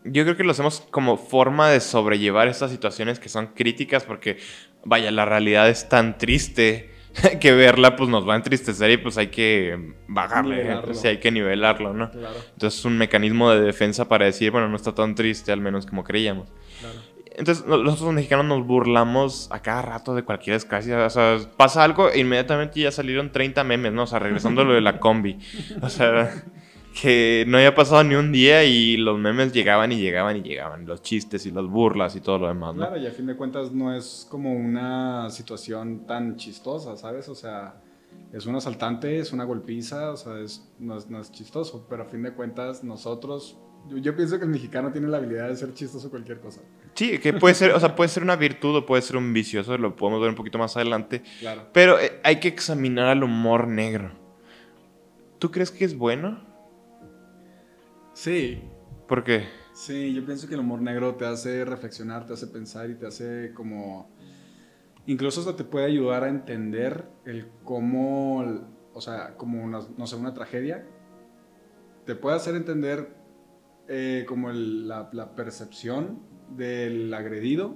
yo 0.04 0.24
creo 0.24 0.36
que 0.36 0.44
lo 0.44 0.52
hacemos 0.52 0.86
como 0.90 1.16
forma 1.16 1.70
de 1.70 1.80
sobrellevar 1.80 2.48
estas 2.48 2.70
situaciones 2.70 3.18
que 3.18 3.28
son 3.28 3.48
críticas 3.48 4.04
porque, 4.04 4.38
vaya, 4.84 5.10
la 5.10 5.24
realidad 5.24 5.68
es 5.68 5.88
tan 5.88 6.18
triste 6.18 6.90
que 7.40 7.52
verla 7.52 7.96
pues 7.96 8.08
nos 8.08 8.28
va 8.28 8.34
a 8.34 8.36
entristecer 8.36 8.90
y 8.90 8.96
pues 8.96 9.18
hay 9.18 9.28
que 9.28 9.94
bajarle, 10.08 10.72
¿eh? 10.72 10.80
sí, 10.92 11.08
hay 11.08 11.18
que 11.18 11.30
nivelarlo, 11.30 11.92
¿no? 11.92 12.10
Claro. 12.10 12.36
Entonces 12.52 12.80
es 12.80 12.84
un 12.84 12.96
mecanismo 12.96 13.50
de 13.50 13.60
defensa 13.60 14.08
para 14.08 14.24
decir, 14.24 14.50
bueno, 14.50 14.68
no 14.68 14.76
está 14.76 14.94
tan 14.94 15.14
triste 15.14 15.52
al 15.52 15.60
menos 15.60 15.86
como 15.86 16.04
creíamos. 16.04 16.48
Claro. 16.80 17.09
Entonces, 17.36 17.64
nosotros 17.66 18.00
los 18.00 18.14
mexicanos 18.14 18.46
nos 18.46 18.66
burlamos 18.66 19.48
a 19.50 19.60
cada 19.62 19.82
rato 19.82 20.14
de 20.14 20.22
cualquier 20.24 20.56
desgracia. 20.56 21.06
O 21.06 21.10
sea, 21.10 21.38
pasa 21.56 21.84
algo 21.84 22.10
e 22.10 22.18
inmediatamente 22.18 22.80
ya 22.80 22.90
salieron 22.90 23.30
30 23.30 23.62
memes, 23.64 23.92
¿no? 23.92 24.02
O 24.02 24.06
sea, 24.06 24.18
regresando 24.18 24.62
a 24.62 24.64
lo 24.64 24.74
de 24.74 24.80
la 24.80 24.98
combi. 24.98 25.38
O 25.82 25.88
sea, 25.88 26.44
que 27.00 27.44
no 27.46 27.58
había 27.58 27.74
pasado 27.74 28.02
ni 28.04 28.14
un 28.14 28.32
día 28.32 28.64
y 28.64 28.96
los 28.96 29.18
memes 29.18 29.52
llegaban 29.52 29.92
y 29.92 30.00
llegaban 30.00 30.36
y 30.36 30.42
llegaban. 30.42 30.86
Los 30.86 31.02
chistes 31.02 31.46
y 31.46 31.50
las 31.50 31.66
burlas 31.66 32.16
y 32.16 32.20
todo 32.20 32.38
lo 32.38 32.48
demás, 32.48 32.74
¿no? 32.74 32.86
Claro, 32.86 33.00
y 33.00 33.06
a 33.06 33.12
fin 33.12 33.26
de 33.26 33.36
cuentas 33.36 33.72
no 33.72 33.94
es 33.94 34.26
como 34.28 34.52
una 34.52 35.30
situación 35.30 36.06
tan 36.06 36.36
chistosa, 36.36 36.96
¿sabes? 36.96 37.28
O 37.28 37.34
sea, 37.34 37.80
es 38.32 38.46
un 38.46 38.56
asaltante, 38.56 39.18
es 39.18 39.32
una 39.32 39.44
golpiza, 39.44 40.10
o 40.10 40.16
sea, 40.16 40.34
no, 40.78 40.96
es, 40.96 41.08
no 41.08 41.20
es 41.20 41.30
chistoso. 41.30 41.86
Pero 41.88 42.02
a 42.02 42.06
fin 42.06 42.22
de 42.22 42.32
cuentas, 42.32 42.82
nosotros 42.82 43.56
yo, 43.88 44.14
pienso 44.14 44.38
que 44.38 44.44
el 44.44 44.50
mexicano 44.50 44.92
tiene 44.92 45.08
la 45.08 45.16
habilidad 45.16 45.48
de 45.48 45.56
ser 45.56 45.72
chistoso 45.74 46.10
cualquier 46.10 46.40
cosa. 46.40 46.60
Sí, 46.94 47.18
que 47.18 47.32
puede 47.32 47.54
ser, 47.54 47.72
o 47.72 47.80
sea, 47.80 47.96
puede 47.96 48.08
ser 48.08 48.22
una 48.22 48.36
virtud 48.36 48.76
o 48.76 48.86
puede 48.86 49.02
ser 49.02 49.16
un 49.16 49.32
vicio, 49.32 49.60
eso 49.60 49.76
lo 49.78 49.96
podemos 49.96 50.20
ver 50.20 50.30
un 50.30 50.36
poquito 50.36 50.58
más 50.58 50.76
adelante. 50.76 51.22
Claro. 51.40 51.68
Pero 51.72 51.98
eh, 51.98 52.20
hay 52.22 52.40
que 52.40 52.48
examinar 52.48 53.06
al 53.06 53.22
humor 53.22 53.66
negro. 53.66 54.12
¿Tú 55.38 55.50
crees 55.50 55.70
que 55.70 55.84
es 55.84 55.96
bueno? 55.96 56.44
Sí. 58.12 58.62
¿Por 59.08 59.24
qué? 59.24 59.48
Sí, 59.72 60.12
yo 60.12 60.24
pienso 60.24 60.46
que 60.46 60.54
el 60.54 60.60
humor 60.60 60.82
negro 60.82 61.14
te 61.14 61.24
hace 61.24 61.64
reflexionar, 61.64 62.26
te 62.26 62.34
hace 62.34 62.46
pensar 62.46 62.90
y 62.90 62.94
te 62.94 63.06
hace 63.06 63.52
como... 63.54 64.10
Incluso 65.06 65.40
hasta 65.40 65.56
te 65.56 65.64
puede 65.64 65.86
ayudar 65.86 66.24
a 66.24 66.28
entender 66.28 67.06
el 67.24 67.48
cómo, 67.64 68.68
o 68.92 69.00
sea, 69.00 69.36
como 69.36 69.64
una, 69.64 69.80
no 69.96 70.06
sé, 70.06 70.16
una 70.16 70.34
tragedia. 70.34 70.86
Te 72.04 72.14
puede 72.14 72.36
hacer 72.36 72.54
entender 72.54 73.19
eh, 73.92 74.24
como 74.28 74.52
la, 74.52 75.34
percepción 75.34 76.20
del 76.56 77.12
agredido, 77.12 77.74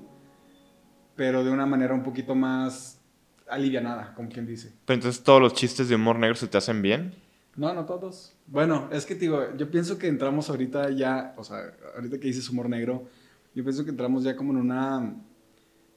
pero 1.16 1.42
de 1.42 1.50
una 1.50 1.66
manera 1.66 1.92
un 1.92 2.04
poquito 2.04 2.37
más 2.37 3.00
alivianada, 3.49 4.14
como 4.14 4.28
quien 4.28 4.47
dice. 4.47 4.73
Pero 4.85 4.94
entonces 4.94 5.25
todos 5.25 5.42
los 5.42 5.54
chistes 5.54 5.88
de 5.88 5.97
humor 5.97 6.21
negro 6.21 6.37
se 6.37 6.47
te 6.47 6.56
hacen 6.56 6.83
bien. 6.83 7.16
No, 7.56 7.75
no 7.75 7.85
todos. 7.85 8.33
Bueno, 8.47 8.88
es 8.92 9.06
que 9.06 9.16
digo, 9.16 9.56
yo 9.56 9.68
pienso 9.68 9.99
que 9.99 10.06
entramos 10.06 10.49
ahorita 10.50 10.90
ya, 10.90 11.35
o 11.37 11.42
sea, 11.42 11.75
ahorita 11.97 12.21
que 12.21 12.28
dices 12.28 12.49
humor 12.49 12.68
negro, 12.68 13.09
yo 13.52 13.64
pienso 13.64 13.83
que 13.83 13.90
entramos 13.90 14.23
ya 14.23 14.37
como 14.37 14.52
en 14.52 14.59
una, 14.59 15.16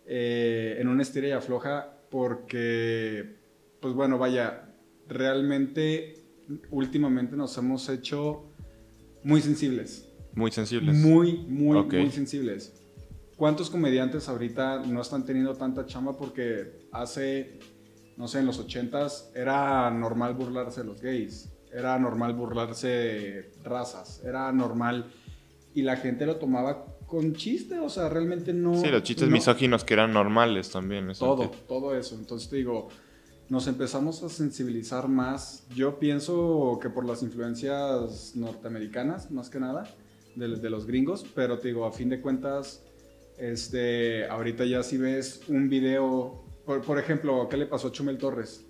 eh, 0.07 0.77
en 0.79 0.87
una 0.87 1.03
estira 1.03 1.27
y 1.27 1.31
afloja, 1.31 1.93
porque, 2.09 3.35
pues 3.79 3.93
bueno, 3.93 4.17
vaya, 4.17 4.67
realmente 5.07 6.23
últimamente 6.71 7.35
nos 7.35 7.55
hemos 7.59 7.87
hecho 7.89 8.45
muy 9.23 9.41
sensibles. 9.41 10.06
Muy 10.37 10.51
sensibles. 10.51 10.95
Muy, 10.95 11.37
muy, 11.47 11.83
muy 11.83 12.11
sensibles. 12.11 12.71
¿Cuántos 13.35 13.71
comediantes 13.71 14.29
ahorita 14.29 14.83
no 14.85 15.01
están 15.01 15.25
teniendo 15.25 15.55
tanta 15.55 15.87
chamba 15.87 16.15
porque 16.15 16.87
hace, 16.91 17.57
no 18.17 18.27
sé, 18.27 18.39
en 18.39 18.45
los 18.45 18.59
ochentas 18.59 19.31
era 19.33 19.89
normal 19.89 20.35
burlarse 20.35 20.81
de 20.81 20.87
los 20.87 21.01
gays, 21.01 21.51
era 21.73 21.97
normal 21.97 22.33
burlarse 22.33 22.87
de 22.87 23.51
razas, 23.63 24.21
era 24.23 24.51
normal 24.51 25.11
y 25.73 25.81
la 25.81 25.97
gente 25.97 26.27
lo 26.27 26.35
tomaba 26.35 26.85
con 27.07 27.33
chiste, 27.33 27.79
o 27.79 27.89
sea, 27.89 28.07
realmente 28.07 28.53
no... 28.53 28.79
Sí, 28.79 28.89
los 28.89 29.01
chistes 29.01 29.29
misóginos 29.29 29.83
que 29.83 29.95
eran 29.95 30.13
normales 30.13 30.69
también. 30.69 31.11
todo, 31.17 31.49
todo 31.67 31.95
eso. 31.95 32.13
Entonces 32.13 32.47
te 32.47 32.57
digo, 32.57 32.89
nos 33.49 33.65
empezamos 33.65 34.21
a 34.21 34.29
sensibilizar 34.29 35.07
más. 35.07 35.65
Yo 35.73 35.97
pienso 35.97 36.77
que 36.79 36.91
por 36.91 37.05
las 37.05 37.23
influencias 37.23 38.35
norteamericanas, 38.35 39.31
más 39.31 39.49
que 39.49 39.59
nada 39.59 39.95
de, 40.37 40.69
los 40.69 40.85
gringos, 40.85 41.25
pero 41.33 41.57
te 41.59 41.69
digo, 41.69 41.85
a 41.85 41.91
fin 41.91 42.09
de 42.09 42.21
cuentas, 42.21 42.83
este, 43.37 44.25
ahorita 44.27 44.65
ya 44.65 44.83
si 44.83 44.97
ves 44.97 45.41
un 45.47 45.69
video, 45.69 46.45
por, 46.65 46.99
ejemplo, 46.99 47.47
¿qué 47.49 47.57
le 47.57 47.65
pasó 47.65 47.87
a 47.87 47.91
Chumel 47.91 48.17
Torres? 48.17 48.63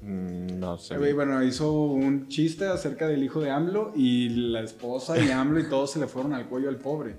Mm, 0.00 0.58
no 0.58 0.78
sé. 0.78 0.96
bueno, 1.12 1.42
hizo 1.44 1.72
un 1.72 2.28
chiste 2.28 2.66
acerca 2.66 3.06
del 3.06 3.22
hijo 3.22 3.40
de 3.40 3.50
AMLO 3.50 3.92
y 3.94 4.28
la 4.30 4.62
esposa 4.62 5.16
y 5.18 5.30
AMLO 5.30 5.60
y 5.60 5.68
todos 5.68 5.92
se 5.92 6.00
le 6.00 6.08
fueron 6.08 6.34
al 6.34 6.48
cuello 6.48 6.68
al 6.68 6.78
pobre. 6.78 7.14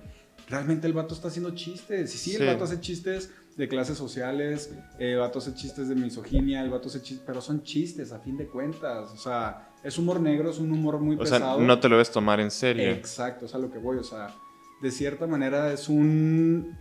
Realmente 0.50 0.86
el 0.88 0.94
vato 0.94 1.14
está 1.14 1.30
haciendo 1.30 1.56
chistes. 1.56 2.12
Sí, 2.12 2.18
sí, 2.18 2.36
el 2.36 2.46
vato 2.46 2.66
hace 2.66 2.82
chistes 2.82 3.32
de 3.56 3.68
clases 3.70 3.98
sociales, 3.98 4.74
el 5.00 5.18
vato 5.20 5.40
hace 5.40 5.54
chistes 5.54 5.88
de 5.88 5.96
misoginia, 5.96 6.62
el 6.62 6.70
vato 6.70 6.90
hace 6.90 7.02
chistes, 7.02 7.24
pero 7.26 7.40
son 7.40 7.64
chistes 7.64 8.12
a 8.12 8.20
fin 8.20 8.36
de 8.36 8.48
cuentas. 8.48 9.12
O 9.12 9.18
sea, 9.18 9.73
es 9.84 9.98
humor 9.98 10.20
negro, 10.20 10.50
es 10.50 10.60
un 10.60 10.72
humor 10.72 11.00
muy 11.00 11.18
pesado. 11.18 11.56
O 11.56 11.58
sea, 11.58 11.66
no 11.66 11.80
te 11.80 11.90
lo 11.90 11.98
ves 11.98 12.12
tomar 12.12 12.40
en 12.40 12.52
serio. 12.52 12.90
Exacto, 12.90 13.46
es 13.46 13.54
a 13.54 13.58
lo 13.58 13.72
que 13.72 13.80
voy. 13.80 13.98
O 13.98 14.04
sea, 14.04 14.34
de 14.82 14.92
cierta 14.92 15.28
manera 15.28 15.72
es 15.74 15.90
un... 15.90 16.78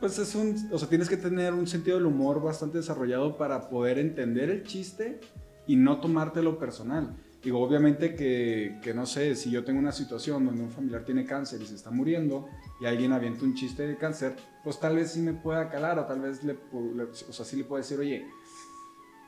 Pues 0.00 0.18
es 0.18 0.34
un... 0.34 0.68
O 0.72 0.78
sea, 0.78 0.88
tienes 0.88 1.08
que 1.08 1.16
tener 1.16 1.54
un 1.54 1.66
sentido 1.66 1.96
del 1.96 2.06
humor 2.06 2.42
bastante 2.42 2.78
desarrollado 2.78 3.36
para 3.36 3.68
poder 3.68 3.98
entender 3.98 4.50
el 4.50 4.64
chiste 4.64 5.20
y 5.66 5.76
no 5.76 6.00
tomártelo 6.00 6.58
personal. 6.58 7.16
Digo, 7.42 7.62
obviamente 7.62 8.16
que, 8.16 8.80
que, 8.82 8.92
no 8.92 9.06
sé, 9.06 9.36
si 9.36 9.50
yo 9.52 9.62
tengo 9.62 9.78
una 9.78 9.92
situación 9.92 10.44
donde 10.44 10.62
un 10.64 10.70
familiar 10.70 11.04
tiene 11.04 11.24
cáncer 11.24 11.62
y 11.62 11.66
se 11.66 11.76
está 11.76 11.92
muriendo 11.92 12.48
y 12.80 12.86
alguien 12.86 13.12
avienta 13.12 13.44
un 13.44 13.54
chiste 13.54 13.86
de 13.86 13.96
cáncer, 13.96 14.34
pues 14.64 14.80
tal 14.80 14.96
vez 14.96 15.12
sí 15.12 15.20
me 15.20 15.32
pueda 15.32 15.68
calar 15.68 15.96
o 16.00 16.06
tal 16.06 16.20
vez 16.20 16.42
le, 16.42 16.54
le 16.94 17.04
o 17.04 17.32
sea, 17.32 17.44
sí 17.44 17.56
le 17.56 17.62
puedo 17.62 17.80
decir, 17.80 18.00
oye, 18.00 18.26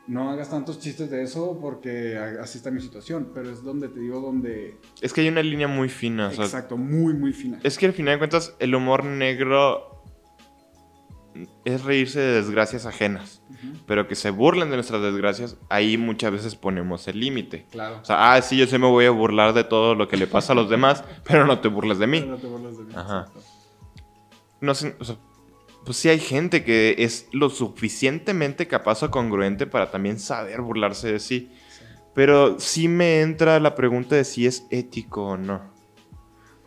no 0.09 0.31
hagas 0.31 0.51
tantos 0.51 0.81
chistes 0.81 1.11
de 1.11 1.23
eso 1.23 1.59
porque 1.61 2.17
así 2.17 2.59
está 2.59 2.71
mi 2.71 2.81
situación, 2.81 3.31
pero 3.35 3.51
es 3.51 3.63
donde 3.63 3.89
te 3.89 4.01
digo 4.01 4.21
donde... 4.21 4.79
Es 5.03 5.13
que 5.13 5.21
hay 5.21 5.29
una 5.29 5.43
línea 5.43 5.69
muy 5.69 5.91
fina. 5.91 6.33
Exacto, 6.33 6.77
muy, 6.79 7.13
muy 7.13 7.33
fina. 7.33 7.61
Es 7.63 7.77
que 7.77 7.87
al 7.87 7.93
final 7.93 8.15
de 8.15 8.19
cuentas 8.19 8.57
el 8.59 8.75
humor 8.75 9.05
negro 9.05 10.03
es 11.65 11.85
reírse 11.85 12.21
de 12.21 12.33
desgracias 12.33 12.87
ajenas, 12.87 13.43
pero 13.87 14.09
que 14.09 14.15
se 14.15 14.31
burlen 14.31 14.71
de 14.71 14.77
nuestras 14.77 15.03
desgracias, 15.03 15.57
ahí 15.69 15.99
muchas 15.99 16.33
veces 16.33 16.57
ponemos 16.57 17.07
el 17.07 17.21
límite. 17.21 17.67
Claro. 17.71 18.01
O 18.01 18.05
sea, 18.05 18.33
ah, 18.33 18.43
sí, 18.43 18.57
yo 18.57 18.67
sé 18.67 18.79
me 18.79 18.89
voy 18.89 19.05
a 19.05 19.11
burlar 19.11 19.53
de 19.53 19.63
todo 19.63 19.95
lo 19.95 20.09
que 20.09 20.17
le 20.17 20.27
pasa 20.27 20.55
a 20.55 20.57
los 20.57 20.71
demás, 20.71 21.05
pero 21.25 21.47
no 21.47 21.61
te 21.61 21.69
burles 21.69 21.99
de 21.99 22.07
mí. 22.07 22.21
no 22.21 22.39
te 22.39 22.47
burles 22.47 22.79
de 22.79 22.85
mí. 22.85 22.93
Ajá. 22.97 23.27
No 24.61 24.75
sé, 24.75 24.97
o 24.99 25.05
sea, 25.05 25.17
pues 25.89 25.97
sí 25.97 26.11
hay 26.11 26.19
gente 26.19 26.65
que 26.65 26.97
es 26.99 27.29
lo 27.33 27.49
suficientemente 27.49 28.69
capaz 28.69 29.03
o 29.03 29.11
congruente 29.11 29.67
para 29.67 29.91
también 29.91 30.19
saber 30.19 30.61
burlarse 30.61 31.13
de 31.13 31.19
sí. 31.19 31.49
sí. 31.71 31.89
Pero 32.15 32.61
sí 32.61 32.89
me 32.89 33.23
entra 33.23 33.59
la 33.59 33.75
pregunta 33.75 34.15
de 34.15 34.25
si 34.25 34.45
es 34.45 34.67
ético 34.69 35.29
o 35.29 35.37
no. 35.39 35.63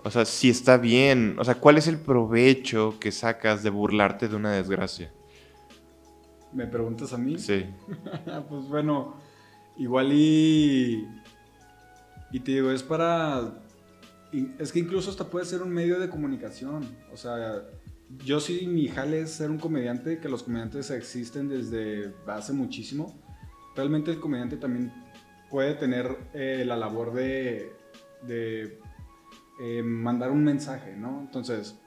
O 0.04 0.10
sea, 0.10 0.26
si 0.26 0.50
está 0.50 0.78
bien. 0.78 1.36
O 1.38 1.44
sea, 1.44 1.54
¿cuál 1.54 1.78
es 1.78 1.86
el 1.86 2.00
provecho 2.00 2.96
que 3.00 3.12
sacas 3.12 3.62
de 3.62 3.70
burlarte 3.70 4.28
de 4.28 4.36
una 4.36 4.54
desgracia? 4.54 5.14
¿Me 6.52 6.66
preguntas 6.66 7.14
a 7.14 7.20
mí? 7.20 7.38
Sí. 7.38 7.68
pues 8.50 8.66
bueno, 8.70 9.18
igual 9.78 10.14
y... 10.14 11.08
Y 12.32 12.40
te 12.40 12.54
digo, 12.54 12.72
es 12.72 12.82
para... 12.82 13.54
Es 14.58 14.72
que 14.72 14.80
incluso 14.80 15.12
hasta 15.12 15.26
puede 15.26 15.46
ser 15.46 15.62
un 15.62 15.70
medio 15.70 16.00
de 16.00 16.10
comunicación. 16.10 16.98
O 17.14 17.18
sea, 17.18 17.62
yo 18.26 18.40
sí, 18.40 18.68
mi 18.68 18.88
jale 18.88 19.22
es 19.22 19.32
ser 19.32 19.52
un 19.52 19.58
comediante, 19.58 20.20
que 20.20 20.30
los 20.30 20.44
comediantes 20.44 20.90
existen 20.92 21.50
desde 21.50 22.14
hace 22.28 22.54
muchísimo. 22.54 23.22
Realmente 23.76 24.12
el 24.12 24.20
comediante 24.20 24.58
también 24.58 24.92
puede 25.50 25.76
tener 25.76 26.18
eh, 26.34 26.64
la 26.66 26.78
labor 26.78 27.14
de, 27.14 27.74
de 28.28 28.80
eh, 29.62 29.84
mandar 29.84 30.32
un 30.32 30.44
mensaje, 30.44 30.96
¿no? 30.96 31.22
Entonces, 31.22 31.80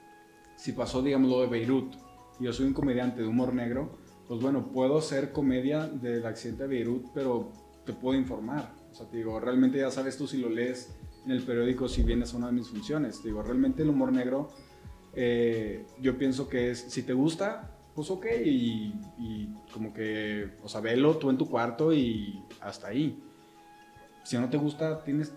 si 0.55 0.71
pasó, 0.71 1.01
digamos, 1.01 1.29
lo 1.29 1.41
de 1.41 1.47
Beirut, 1.47 1.93
y 2.39 2.45
yo 2.45 2.53
soy 2.53 2.67
un 2.67 2.73
comediante 2.73 3.21
de 3.21 3.27
humor 3.27 3.53
negro, 3.53 3.97
pues 4.27 4.41
bueno, 4.41 4.71
puedo 4.71 4.97
hacer 4.97 5.31
comedia 5.31 5.87
del 5.87 6.25
accidente 6.25 6.63
de 6.63 6.69
Beirut, 6.69 7.07
pero 7.13 7.51
te 7.85 7.93
puedo 7.93 8.17
informar. 8.17 8.73
O 8.91 8.93
sea, 8.93 9.07
te 9.07 9.17
digo, 9.17 9.39
realmente 9.39 9.77
ya 9.77 9.91
sabes 9.91 10.17
tú 10.17 10.27
si 10.27 10.37
lo 10.37 10.49
lees 10.49 10.95
en 11.25 11.31
el 11.31 11.43
periódico, 11.43 11.87
si 11.87 12.03
vienes 12.03 12.33
a 12.33 12.37
una 12.37 12.47
de 12.47 12.53
mis 12.53 12.69
funciones. 12.69 13.21
Te 13.21 13.29
digo, 13.29 13.43
realmente 13.43 13.83
el 13.83 13.89
humor 13.89 14.11
negro, 14.11 14.49
eh, 15.15 15.85
yo 15.99 16.17
pienso 16.17 16.49
que 16.49 16.71
es, 16.71 16.79
si 16.79 17.03
te 17.03 17.13
gusta, 17.13 17.71
pues 17.93 18.09
ok, 18.11 18.25
y, 18.43 18.93
y, 19.17 19.49
como 19.71 19.93
que, 19.93 20.51
o 20.61 20.67
sea, 20.67 20.81
velo 20.81 21.15
tú 21.17 21.29
en 21.29 21.37
tu 21.37 21.49
cuarto 21.49 21.93
y 21.93 22.41
hasta 22.61 22.87
ahí. 22.87 23.21
Si 24.23 24.37
no 24.37 24.49
te 24.49 24.57
gusta, 24.57 25.03
tienes 25.03 25.33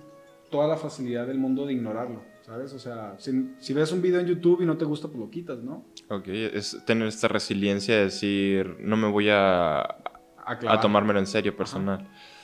toda 0.50 0.66
la 0.66 0.76
facilidad 0.76 1.26
del 1.26 1.38
mundo 1.38 1.66
de 1.66 1.74
ignorarlo, 1.74 2.22
¿sabes? 2.42 2.72
O 2.72 2.78
sea, 2.78 3.14
si, 3.18 3.54
si, 3.58 3.72
ves 3.74 3.92
un 3.92 4.02
video 4.02 4.20
en 4.20 4.26
YouTube 4.26 4.62
y 4.62 4.66
no 4.66 4.76
te 4.76 4.84
gusta, 4.84 5.08
pues 5.08 5.20
lo 5.20 5.30
quitas, 5.30 5.58
¿no? 5.58 5.84
Ok, 6.08 6.28
es 6.28 6.76
tener 6.86 7.06
esta 7.06 7.28
resiliencia 7.28 7.96
de 7.96 8.04
decir, 8.04 8.76
no 8.80 8.96
me 8.96 9.08
voy 9.08 9.28
a, 9.28 9.80
a, 9.80 10.58
a 10.66 10.80
tomármelo 10.80 11.18
en 11.18 11.26
serio, 11.26 11.56
personal. 11.56 12.00
Ajá. 12.00 12.37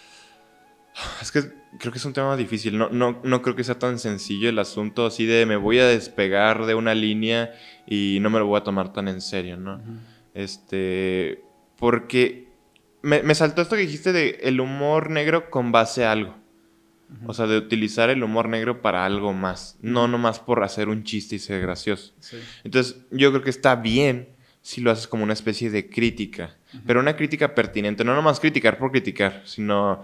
Es 1.21 1.33
que 1.33 1.43
creo 1.79 1.93
que 1.93 1.99
es 1.99 2.05
un 2.05 2.13
tema 2.13 2.37
difícil, 2.37 2.79
no, 2.79 2.89
no, 2.91 3.21
no 3.25 3.43
creo 3.43 3.57
que 3.57 3.65
sea 3.65 3.79
tan 3.79 3.99
sencillo 3.99 4.49
el 4.49 4.59
asunto 4.59 5.07
así 5.07 5.27
de 5.27 5.45
me 5.45 5.57
voy 5.57 5.81
a 5.81 5.87
despegar 5.87 6.67
de 6.67 6.75
una 6.75 6.95
línea 6.95 7.53
y 7.87 8.19
no 8.21 8.31
me 8.31 8.39
lo 8.39 8.47
voy 8.47 8.61
a 8.61 8.65
tomar 8.65 8.93
tan 8.93 9.09
en 9.09 9.21
serio, 9.21 9.57
¿no? 9.57 9.77
Uh 9.77 9.79
-huh. 9.79 9.99
Este, 10.35 11.43
porque 11.77 12.49
me, 13.03 13.23
me 13.23 13.35
saltó 13.35 13.63
esto 13.63 13.77
que 13.77 13.83
dijiste 13.83 14.13
de 14.13 14.41
el 14.43 14.61
humor 14.61 15.11
negro 15.11 15.51
con 15.51 15.73
base 15.73 16.05
a 16.05 16.13
algo. 16.13 16.37
O 17.27 17.35
sea, 17.35 17.47
de 17.47 17.59
utilizar 17.59 18.11
el 18.11 18.25
humor 18.25 18.49
negro 18.49 18.83
para 18.83 19.05
algo 19.05 19.33
más. 19.33 19.79
No 19.83 20.09
nomás 20.09 20.41
por 20.41 20.65
hacer 20.65 20.89
un 20.89 21.05
chiste 21.05 21.37
y 21.37 21.39
ser 21.39 21.61
gracioso. 21.61 22.13
Sí. 22.19 22.39
Entonces, 22.65 22.97
yo 23.13 23.31
creo 23.31 23.43
que 23.43 23.51
está 23.51 23.77
bien 23.77 24.31
si 24.63 24.81
lo 24.81 24.91
haces 24.91 25.07
como 25.07 25.23
una 25.23 25.35
especie 25.35 25.71
de 25.71 25.89
crítica. 25.89 26.57
Uh 26.73 26.77
-huh. 26.79 26.83
Pero 26.87 27.01
una 27.01 27.15
crítica 27.15 27.55
pertinente. 27.55 28.05
No 28.05 28.17
nomás 28.17 28.41
criticar 28.41 28.79
por 28.79 28.91
criticar, 28.91 29.43
sino 29.45 30.03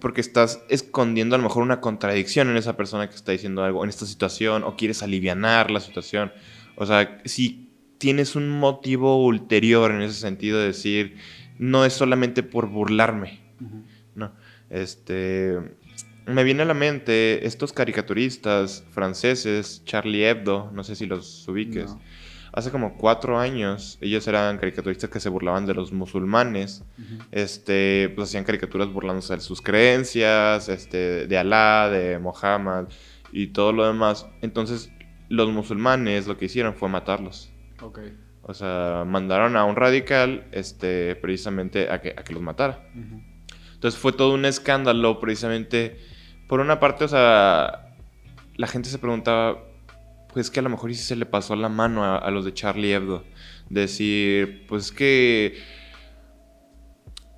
porque 0.00 0.20
estás 0.20 0.62
escondiendo 0.68 1.34
a 1.34 1.38
lo 1.38 1.44
mejor 1.44 1.62
una 1.62 1.80
contradicción 1.80 2.50
en 2.50 2.56
esa 2.56 2.76
persona 2.76 3.08
que 3.08 3.14
está 3.14 3.32
diciendo 3.32 3.62
algo 3.62 3.84
en 3.84 3.90
esta 3.90 4.06
situación 4.06 4.64
o 4.64 4.76
quieres 4.76 5.02
aliviar 5.02 5.70
la 5.70 5.80
situación. 5.80 6.32
O 6.76 6.86
sea, 6.86 7.20
si 7.24 7.70
tienes 7.98 8.36
un 8.36 8.48
motivo 8.48 9.24
ulterior 9.24 9.90
en 9.92 10.02
ese 10.02 10.20
sentido 10.20 10.58
de 10.58 10.66
decir, 10.66 11.16
no 11.58 11.84
es 11.84 11.92
solamente 11.92 12.42
por 12.42 12.68
burlarme. 12.68 13.40
Uh 13.60 13.64
-huh. 13.64 13.84
No. 14.14 14.32
Este 14.70 15.58
me 16.26 16.42
viene 16.42 16.62
a 16.62 16.66
la 16.66 16.74
mente 16.74 17.46
estos 17.46 17.72
caricaturistas 17.72 18.84
franceses, 18.90 19.82
Charlie 19.84 20.26
Hebdo, 20.26 20.70
no 20.72 20.82
sé 20.82 20.96
si 20.96 21.06
los 21.06 21.46
ubiques. 21.48 21.90
No. 21.90 22.00
Hace 22.56 22.70
como 22.70 22.96
cuatro 22.96 23.38
años, 23.38 23.98
ellos 24.00 24.28
eran 24.28 24.58
caricaturistas 24.58 25.10
que 25.10 25.18
se 25.18 25.28
burlaban 25.28 25.66
de 25.66 25.74
los 25.74 25.92
musulmanes. 25.92 26.84
Uh 26.96 27.02
-huh. 27.02 27.26
Este, 27.32 28.12
pues 28.14 28.28
hacían 28.28 28.44
caricaturas 28.44 28.92
burlándose 28.92 29.34
de 29.34 29.40
sus 29.40 29.60
creencias, 29.60 30.68
este, 30.68 31.26
de 31.26 31.36
Alá, 31.38 31.90
de 31.90 32.20
Mohammed 32.20 32.86
y 33.32 33.48
todo 33.48 33.72
lo 33.72 33.84
demás. 33.84 34.26
Entonces, 34.40 34.92
los 35.28 35.50
musulmanes 35.50 36.28
lo 36.28 36.36
que 36.38 36.44
hicieron 36.44 36.74
fue 36.74 36.88
matarlos. 36.88 37.52
Okay. 37.82 38.16
O 38.42 38.54
sea, 38.54 39.04
mandaron 39.04 39.56
a 39.56 39.64
un 39.64 39.74
radical, 39.74 40.46
este, 40.52 41.16
precisamente 41.16 41.90
a 41.90 42.00
que, 42.00 42.10
a 42.16 42.22
que 42.22 42.34
los 42.34 42.42
matara. 42.42 42.88
Uh 42.94 42.98
-huh. 42.98 43.34
Entonces 43.74 44.00
fue 44.00 44.12
todo 44.12 44.32
un 44.32 44.44
escándalo, 44.44 45.18
precisamente 45.18 45.98
por 46.48 46.60
una 46.60 46.78
parte, 46.78 47.04
o 47.04 47.08
sea, 47.08 47.96
la 48.56 48.66
gente 48.66 48.88
se 48.88 48.98
preguntaba, 48.98 49.58
pues 50.34 50.50
que 50.50 50.58
a 50.58 50.62
lo 50.62 50.68
mejor 50.68 50.92
sí 50.92 51.00
se 51.00 51.16
le 51.16 51.24
pasó 51.24 51.54
la 51.56 51.68
mano 51.68 52.04
a, 52.04 52.18
a 52.18 52.30
los 52.30 52.44
de 52.44 52.52
Charlie 52.52 52.92
Hebdo. 52.92 53.24
Decir, 53.70 54.66
pues 54.66 54.92
que... 54.92 55.56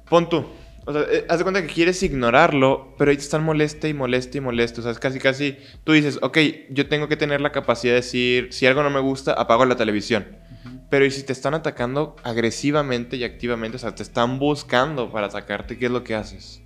Pon 0.09 0.29
tú. 0.29 0.47
O 0.87 0.93
sea, 0.93 1.03
eh, 1.03 1.27
haz 1.29 1.39
de 1.39 1.45
cuenta 1.45 1.61
que 1.61 1.73
quieres 1.73 2.03
ignorarlo, 2.03 2.95
pero 2.97 3.11
ahí 3.11 3.17
te 3.17 3.23
están 3.23 3.45
moleste 3.45 3.89
y 3.89 3.95
moleste 3.95 4.39
y 4.39 4.41
moleste. 4.41 4.81
O 4.81 4.83
sea, 4.83 4.93
es 4.93 4.99
casi, 4.99 5.19
casi... 5.19 5.59
Tú 5.85 5.93
dices, 5.93 6.19
ok, 6.23 6.39
yo 6.71 6.89
tengo 6.89 7.07
que 7.07 7.17
tener 7.17 7.41
la 7.41 7.53
capacidad 7.53 7.93
de 7.93 8.01
decir, 8.01 8.49
si 8.51 8.67
algo 8.67 8.83
no 8.83 8.91
me 8.91 9.01
gusta, 9.01 9.35
apago 9.35 9.67
la 9.67 9.77
televisión. 9.77 10.27
Uh 10.31 10.69
-huh. 10.69 10.81
Pero 10.89 11.05
¿y 11.05 11.11
si 11.11 11.23
te 11.23 11.33
están 11.33 11.55
atacando 11.55 12.17
agresivamente 12.23 13.17
y 13.17 13.25
activamente? 13.25 13.77
O 13.77 13.81
sea, 13.81 13.95
te 13.95 14.03
están 14.03 14.39
buscando 14.39 15.13
para 15.13 15.27
atacarte, 15.27 15.77
¿qué 15.77 15.87
es 15.87 15.93
lo 15.93 16.03
que 16.03 16.15
haces? 16.15 16.63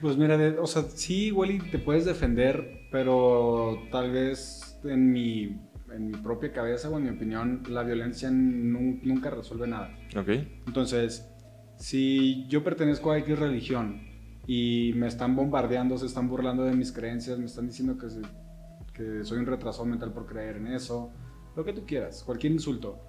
Pues 0.00 0.16
mira, 0.16 0.36
de, 0.36 0.58
o 0.58 0.66
sea, 0.66 0.82
sí, 0.82 1.26
igual 1.26 1.50
y 1.52 1.58
te 1.58 1.78
puedes 1.78 2.04
defender, 2.04 2.88
pero 2.90 3.86
tal 3.90 4.10
vez 4.10 4.71
en 4.84 5.12
mi, 5.12 5.60
en 5.92 6.06
mi 6.06 6.12
propia 6.12 6.52
cabeza 6.52 6.88
o 6.90 6.98
en 6.98 7.04
mi 7.04 7.10
opinión, 7.10 7.62
la 7.68 7.82
violencia 7.82 8.30
nunca 8.30 9.30
resuelve 9.30 9.66
nada. 9.66 9.90
Ok. 10.16 10.28
Entonces, 10.66 11.28
si 11.76 12.46
yo 12.48 12.62
pertenezco 12.62 13.10
a 13.10 13.18
X 13.18 13.38
religión 13.38 14.02
y 14.46 14.92
me 14.96 15.06
están 15.06 15.36
bombardeando, 15.36 15.98
se 15.98 16.06
están 16.06 16.28
burlando 16.28 16.64
de 16.64 16.74
mis 16.74 16.92
creencias, 16.92 17.38
me 17.38 17.46
están 17.46 17.66
diciendo 17.66 17.96
que, 17.98 18.10
se, 18.10 18.20
que 18.92 19.24
soy 19.24 19.38
un 19.38 19.46
retrasado 19.46 19.84
mental 19.84 20.12
por 20.12 20.26
creer 20.26 20.56
en 20.56 20.68
eso, 20.68 21.12
lo 21.56 21.64
que 21.64 21.72
tú 21.72 21.84
quieras, 21.86 22.22
cualquier 22.24 22.52
insulto, 22.52 23.00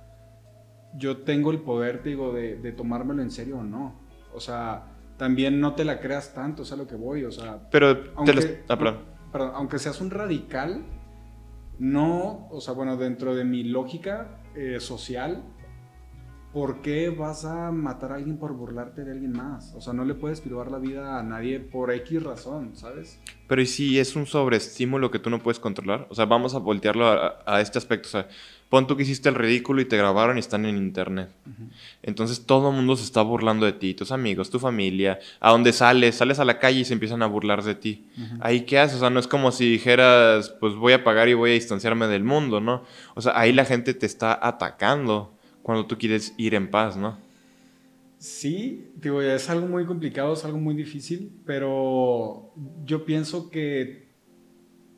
yo 0.96 1.18
tengo 1.18 1.52
el 1.52 1.60
poder, 1.60 2.04
digo, 2.04 2.34
de, 2.34 2.58
de 2.58 2.72
tomármelo 2.72 3.22
en 3.22 3.32
serio 3.32 3.60
o 3.60 3.64
no. 3.64 4.00
O 4.34 4.40
sea, 4.40 4.94
también 5.18 5.60
no 5.60 5.74
te 5.74 5.86
la 5.86 6.00
creas 6.00 6.34
tanto, 6.34 6.64
o 6.64 6.66
sea, 6.66 6.78
lo 6.78 6.88
que 6.88 6.96
voy, 6.96 7.24
o 7.24 7.32
sea... 7.32 7.68
Pero, 7.72 8.12
aunque, 8.16 8.34
los... 8.34 8.46
ah, 8.68 8.78
perdón. 8.78 9.00
perdón. 9.32 9.52
aunque 9.56 9.80
seas 9.80 10.02
un 10.02 10.10
radical, 10.10 10.84
no, 11.80 12.48
o 12.52 12.62
sea, 12.62 12.74
bueno, 12.74 12.98
dentro 12.98 13.36
de 13.36 13.44
mi 13.44 13.64
lógica 13.64 14.40
eh, 14.56 14.80
social, 14.80 15.44
¿por 16.54 16.82
qué 16.82 17.10
vas 17.10 17.46
a 17.46 17.72
matar 17.72 18.12
a 18.12 18.16
alguien 18.16 18.38
por 18.38 18.54
burlarte 18.54 19.04
de 19.04 19.12
alguien 19.12 19.32
más? 19.32 19.74
O 19.74 19.82
sea, 19.82 19.92
no 19.92 20.06
le 20.06 20.14
puedes 20.14 20.40
privar 20.40 20.70
la 20.70 20.78
vida 20.78 21.20
a 21.20 21.24
nadie 21.24 21.60
por 21.60 21.92
X 21.92 22.22
razón, 22.22 22.76
¿sabes? 22.76 23.20
Pero 23.48 23.62
¿y 23.62 23.66
si 23.66 24.00
es 24.00 24.16
un 24.16 24.28
sobreestímulo 24.28 25.10
que 25.10 25.20
tú 25.20 25.30
no 25.30 25.40
puedes 25.40 25.60
controlar? 25.60 26.08
O 26.10 26.16
sea, 26.16 26.26
vamos 26.26 26.54
a 26.54 26.60
voltearlo 26.60 27.08
a, 27.08 27.40
a 27.46 27.60
este 27.60 27.80
aspecto. 27.80 28.08
O 28.08 28.12
sea, 28.12 28.28
pon 28.74 28.88
tú 28.88 28.98
que 28.98 29.04
hiciste 29.04 29.30
el 29.30 29.36
ridículo 29.36 29.82
y 29.82 29.86
te 29.86 29.98
grabaron 29.98 30.38
y 30.38 30.40
están 30.40 30.66
en 30.66 30.78
internet. 30.78 31.30
Entonces 32.02 32.48
todo 32.48 32.72
el 32.72 32.76
mundo 32.76 32.96
se 32.96 33.04
está 33.04 33.22
burlando 33.22 33.68
de 33.68 33.74
ti, 33.74 33.94
tus 33.94 34.12
amigos, 34.12 34.50
tu 34.50 34.58
familia, 34.58 35.20
a 35.40 35.52
donde 35.52 35.72
sales, 35.74 36.16
sales 36.16 36.40
a 36.40 36.44
la 36.44 36.58
calle 36.58 36.80
y 36.80 36.86
se 36.86 36.94
empiezan 36.94 37.22
a 37.22 37.28
burlar 37.28 37.62
de 37.62 37.76
ti. 37.76 38.08
Ahí 38.40 38.62
qué 38.62 38.80
haces? 38.80 38.98
O 38.98 39.02
sea, 39.02 39.12
no 39.12 39.20
es 39.20 39.28
como 39.28 39.52
si 39.52 39.70
dijeras, 39.70 40.50
pues 40.60 40.74
voy 40.74 40.94
a 40.94 41.04
pagar 41.04 41.30
y 41.30 41.36
voy 41.36 41.52
a 41.52 41.54
distanciarme 41.54 42.08
del 42.08 42.24
mundo, 42.24 42.62
¿no? 42.62 42.84
O 43.14 43.22
sea, 43.22 43.40
ahí 43.40 43.54
la 43.54 43.64
gente 43.64 43.94
te 43.94 44.08
está 44.08 44.40
atacando 44.42 45.38
cuando 45.62 45.86
tú 45.86 46.00
quieres 46.00 46.34
ir 46.38 46.56
en 46.56 46.72
paz, 46.72 46.98
¿no? 46.98 47.20
Sí, 48.18 48.92
digo, 48.96 49.22
es 49.22 49.52
algo 49.52 49.68
muy 49.68 49.86
complicado, 49.86 50.34
es 50.34 50.46
algo 50.46 50.58
muy 50.58 50.74
difícil, 50.74 51.32
pero 51.46 52.52
yo 52.86 53.06
pienso 53.06 53.52
que 53.52 54.08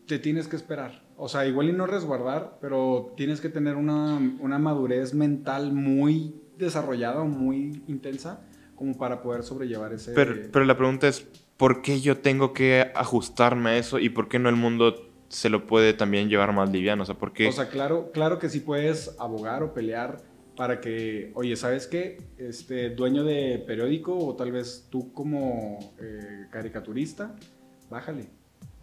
te 0.08 0.17
tienes 0.17 0.48
que 0.48 0.55
esperar. 0.55 1.04
O 1.17 1.29
sea, 1.29 1.45
igual 1.45 1.69
y 1.69 1.74
no 1.74 1.88
resguardar, 1.88 2.57
pero 2.60 3.13
tienes 3.15 3.39
que 3.39 3.50
tener 3.50 3.75
una, 3.75 4.19
una 4.39 4.60
madurez 4.60 5.13
mental 5.13 5.74
muy 5.74 6.36
desarrollada 6.57 7.22
o 7.22 7.25
muy 7.25 7.84
intensa 7.88 8.41
como 8.75 8.98
para 8.98 9.22
poder 9.22 9.43
sobrellevar 9.43 9.93
ese... 9.93 10.13
Pero, 10.13 10.36
pero 10.51 10.65
la 10.65 10.75
pregunta 10.75 11.07
es, 11.07 11.25
¿por 11.57 11.81
qué 11.81 12.01
yo 12.01 12.17
tengo 12.17 12.53
que 12.53 12.91
ajustarme 12.95 13.72
a 13.72 13.77
eso 13.77 14.00
y 14.00 14.10
por 14.10 14.27
qué 14.27 14.39
no 14.39 14.50
el 14.50 14.55
mundo 14.55 15.10
se 15.29 15.50
lo 15.50 15.65
puede 15.65 15.93
también 15.93 16.29
llevar 16.29 16.53
más 16.53 16.69
liviano? 16.69 17.03
O 17.03 17.05
sea, 17.05 17.15
¿por 17.15 17.31
qué? 17.31 17.48
O 17.48 17.51
sea, 17.51 17.69
claro, 17.69 18.12
claro 18.12 18.38
que 18.38 18.50
sí 18.50 18.60
puedes 18.60 19.15
abogar 19.19 19.63
o 19.63 19.74
pelear 19.74 20.17
para 20.55 20.79
que, 20.79 21.31
oye, 21.36 21.55
¿sabes 21.55 21.88
qué? 21.88 22.17
Este 22.38 22.89
dueño 22.89 23.24
de 23.24 23.63
periódico 23.65 24.17
o 24.17 24.36
tal 24.36 24.51
vez 24.51 24.88
tú 24.89 25.13
como 25.13 25.93
eh, 26.00 26.48
caricaturista, 26.50 27.36
bájale. 27.89 28.29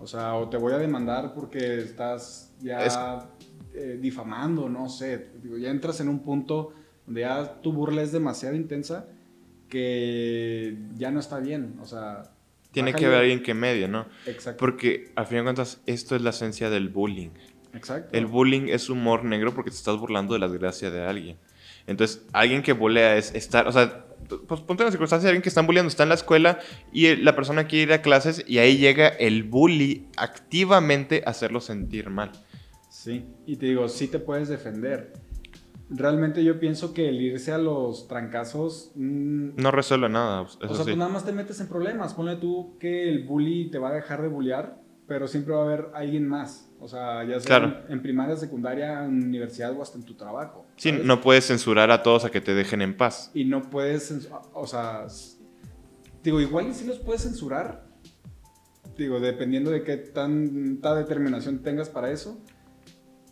O 0.03 0.07
sea, 0.07 0.35
o 0.35 0.49
te 0.49 0.57
voy 0.57 0.73
a 0.73 0.79
demandar 0.79 1.33
porque 1.33 1.79
estás 1.79 2.53
ya 2.61 3.29
eh, 3.73 3.99
difamando, 4.01 4.69
no 4.69 4.89
sé. 4.89 5.31
Digo, 5.41 5.57
ya 5.57 5.71
entras 5.71 6.01
en 6.01 6.09
un 6.09 6.21
punto 6.21 6.73
donde 7.07 7.21
ya 7.21 7.61
tu 7.63 7.73
burla 7.73 8.03
es 8.03 8.11
demasiado 8.11 8.57
intensa 8.57 9.07
que 9.69 10.77
ya 10.97 11.11
no 11.11 11.21
está 11.21 11.39
bien. 11.39 11.79
O 11.81 11.87
sea, 11.87 12.25
tiene 12.73 12.93
que 12.95 13.07
haber 13.07 13.19
alguien 13.21 13.43
que 13.43 13.55
medie, 13.55 13.87
¿no? 13.87 14.07
Exacto. 14.27 14.59
Porque 14.59 15.13
al 15.15 15.27
fin 15.27 15.39
de 15.39 15.45
cuentas, 15.45 15.81
esto 15.87 16.17
es 16.17 16.23
la 16.23 16.31
esencia 16.31 16.69
del 16.69 16.89
bullying. 16.89 17.31
Exacto. 17.73 18.17
El 18.17 18.27
bullying 18.27 18.69
es 18.69 18.91
humor 18.91 19.25
negro 19.25 19.55
porque 19.55 19.71
te 19.71 19.77
estás 19.77 19.99
burlando 19.99 20.35
de 20.35 20.41
la 20.41 20.49
desgracia 20.49 20.91
de 20.91 21.07
alguien. 21.07 21.39
Entonces, 21.87 22.27
alguien 22.33 22.63
que 22.63 22.73
bulea 22.73 23.17
es 23.17 23.35
estar, 23.35 23.69
o 23.69 23.73
sea, 23.73 24.05
pues 24.47 24.61
ponte 24.61 24.83
en 24.83 24.87
la 24.87 24.91
circunstancia 24.91 25.26
de 25.26 25.31
alguien 25.31 25.43
que 25.43 25.49
están 25.49 25.67
bulleando, 25.67 25.88
está 25.88 26.02
en 26.02 26.09
la 26.11 26.14
escuela 26.14 26.59
y 26.93 27.17
la 27.17 27.35
persona 27.35 27.67
quiere 27.67 27.85
ir 27.85 27.93
a 27.93 28.02
clases 28.02 28.45
y 28.47 28.59
ahí 28.59 28.79
llega 28.79 29.09
el 29.09 29.45
bully 29.45 30.09
activamente 30.17 31.23
a 31.26 31.31
hacerlo 31.31 31.61
sentir 31.61 32.11
mal. 32.11 32.33
Sí, 32.88 33.25
y 33.47 33.57
te 33.57 33.67
digo, 33.67 33.88
sí 33.88 34.09
te 34.09 34.19
puedes 34.19 34.49
defender. 34.49 35.12
Realmente 35.91 36.43
yo 36.43 36.59
pienso 36.59 36.95
que 36.95 37.09
el 37.09 37.21
irse 37.21 37.52
a 37.52 37.59
los 37.59 38.09
trancazos... 38.09 38.93
Mmm, 38.95 39.57
no 39.57 39.71
resuelve 39.71 40.09
nada. 40.09 40.45
Eso 40.45 40.59
o 40.61 40.69
sea, 40.69 40.76
sí. 40.76 40.83
pues 40.85 40.97
nada 40.97 41.11
más 41.11 41.25
te 41.25 41.33
metes 41.33 41.61
en 41.61 41.69
problemas. 41.69 42.14
Ponle 42.14 42.37
tú 42.37 42.79
que 42.79 43.09
el 43.09 43.25
bully 43.25 43.71
te 43.71 43.79
va 43.79 43.91
a 43.91 43.93
dejar 43.93 44.23
de 44.23 44.29
bullear, 44.29 44.81
pero 45.07 45.29
siempre 45.29 45.52
va 45.55 45.62
a 45.62 45.64
haber 45.64 45.88
alguien 45.95 46.26
más. 46.26 46.72
O 46.83 46.89
sea, 46.89 47.23
ya 47.25 47.39
sea 47.39 47.47
Claro. 47.47 47.77
en, 47.87 47.93
en 47.93 48.03
primaria, 48.03 48.37
secundaria, 48.37 49.05
en 49.05 49.23
universidad 49.23 49.73
o 49.79 49.83
hasta 49.83 49.99
en 49.99 50.05
tu 50.05 50.15
trabajo. 50.15 50.67
Sí, 50.77 50.91
¿sabes? 50.91 51.05
no 51.05 51.21
puedes 51.21 51.47
censurar 51.47 51.93
a 51.93 52.03
todos 52.03 52.25
a 52.25 52.31
que 52.31 52.41
te 52.41 52.55
dejen 52.55 52.83
en 52.83 52.97
paz. 52.97 53.31
Y 53.35 53.45
no 53.45 53.62
puedes, 53.71 54.29
o 54.53 54.67
sea, 54.67 55.07
digo, 56.25 56.41
igual 56.41 56.69
y 56.69 56.75
sí 56.75 56.85
los 56.85 56.99
puedes 56.99 57.23
censurar, 57.23 57.87
digo, 58.99 59.21
dependiendo 59.21 59.71
de 59.71 59.85
qué 59.85 59.97
tanta 59.97 60.95
determinación 60.97 61.62
tengas 61.62 61.89
para 61.89 62.11
eso, 62.11 62.41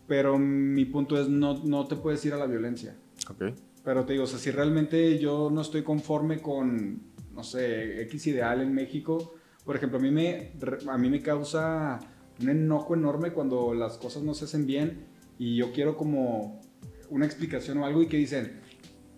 pero 0.07 0.39
mi 0.39 0.85
punto 0.85 1.21
es 1.21 1.29
no, 1.29 1.55
no 1.65 1.87
te 1.89 1.97
puedes 1.97 2.25
ir 2.25 2.33
a 2.35 2.37
la 2.37 2.47
violencia. 2.47 2.97
Ok. 3.29 3.53
Pero 3.85 4.05
te 4.05 4.13
digo, 4.13 4.25
o 4.25 4.29
sea, 4.29 4.39
si 4.39 4.51
realmente 4.53 5.19
yo 5.19 5.51
no 5.51 5.61
estoy 5.63 5.83
conforme 5.83 6.41
con, 6.41 7.03
no 7.33 7.43
sé, 7.43 8.01
X 8.03 8.27
ideal 8.29 8.61
en 8.61 8.73
México, 8.75 9.35
por 9.65 9.75
ejemplo, 9.77 9.99
a 9.99 10.03
mí 10.03 10.11
me, 10.11 10.53
a 10.89 10.99
mí 10.99 11.11
me 11.11 11.21
causa 11.21 11.99
un 12.41 12.49
enojo 12.49 12.95
enorme 12.95 13.33
cuando 13.33 13.75
las 13.75 13.99
cosas 13.99 14.23
no 14.23 14.35
se 14.35 14.45
hacen 14.45 14.67
bien 14.67 15.07
y 15.39 15.57
yo 15.57 15.73
quiero 15.73 15.97
como 15.97 16.61
una 17.09 17.27
explicación 17.27 17.79
o 17.79 17.85
algo 17.85 18.03
y 18.03 18.07
que 18.07 18.17
dicen, 18.17 18.61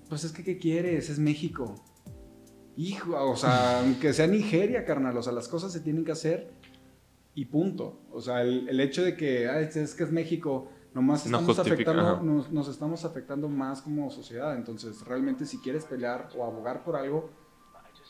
pues 0.09 0.25
es 0.25 0.33
que, 0.33 0.43
¿qué 0.45 0.59
quieres? 0.59 1.11
Es 1.11 1.19
México. 1.19 1.75
Hijo, 2.77 3.15
o 3.31 3.37
sea, 3.37 3.81
aunque 3.85 4.13
sea 4.13 4.27
Nigeria, 4.27 4.85
carnal, 4.85 5.17
o 5.17 5.23
sea, 5.23 5.33
las 5.33 5.49
cosas 5.49 5.73
se 5.73 5.81
tienen 5.81 6.05
que 6.05 6.13
hacer 6.13 6.53
y 7.35 7.47
punto. 7.47 8.01
O 8.11 8.21
sea, 8.21 8.43
el, 8.43 8.69
el 8.69 8.81
hecho 8.81 9.03
de 9.03 9.17
que, 9.17 9.49
"Ay, 9.49 9.69
es 9.75 9.95
que 9.95 10.05
es 10.05 10.13
México, 10.13 10.69
nomás 10.95 11.27
No 11.27 11.39
estamos 11.39 11.59
afectando, 11.59 12.23
nos, 12.23 12.53
nos 12.53 12.69
estamos 12.69 13.05
afectando 13.05 13.49
más 13.49 13.83
como 13.83 14.11
sociedad. 14.11 14.57
Entonces, 14.57 15.05
realmente 15.07 15.47
si 15.47 15.59
quieres 15.59 15.85
pelear 15.85 16.29
o 16.37 16.45
abogar 16.45 16.85
por 16.85 16.97
algo, 16.97 17.31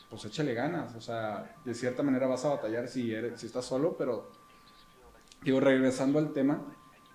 pues 0.09 0.25
échale 0.25 0.53
ganas. 0.53 0.95
O 0.95 1.01
sea, 1.01 1.55
de 1.65 1.73
cierta 1.73 2.03
manera 2.03 2.27
vas 2.27 2.45
a 2.45 2.49
batallar 2.49 2.87
si, 2.87 3.13
eres, 3.13 3.39
si 3.39 3.47
estás 3.47 3.65
solo, 3.65 3.95
pero 3.97 4.31
digo, 5.43 5.59
regresando 5.59 6.19
al 6.19 6.33
tema, 6.33 6.65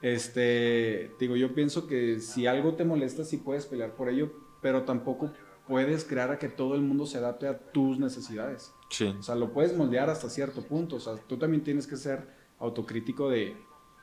este, 0.01 1.13
digo, 1.19 1.37
yo 1.37 1.55
pienso 1.55 1.87
que 1.87 2.21
si 2.21 2.47
algo 2.47 2.75
te 2.75 2.85
molesta, 2.85 3.25
sí 3.25 3.39
puedes 3.39 3.67
pelear 3.67 3.95
por 3.95 4.09
ello, 4.09 4.33
pero 4.61 4.85
tampoco 4.85 5.33
puedes 5.67 6.05
crear 6.05 6.31
a 6.31 6.39
que 6.39 6.49
todo 6.49 6.75
el 6.75 6.83
mundo 6.83 7.07
se 7.07 7.19
adapte 7.19 7.47
a 7.47 7.59
tus 7.59 7.99
necesidades. 7.99 8.73
Sí. 8.91 9.15
O 9.19 9.23
sea, 9.23 9.35
lo 9.35 9.53
puedes 9.53 9.77
moldear 9.77 10.09
hasta 10.09 10.31
cierto 10.31 10.63
punto. 10.63 10.97
O 10.97 11.01
sea, 11.01 11.17
tú 11.17 11.37
también 11.37 11.63
tienes 11.63 11.87
que 11.87 11.97
ser 11.97 12.27
autocrítico 12.59 13.29
de, 13.29 13.57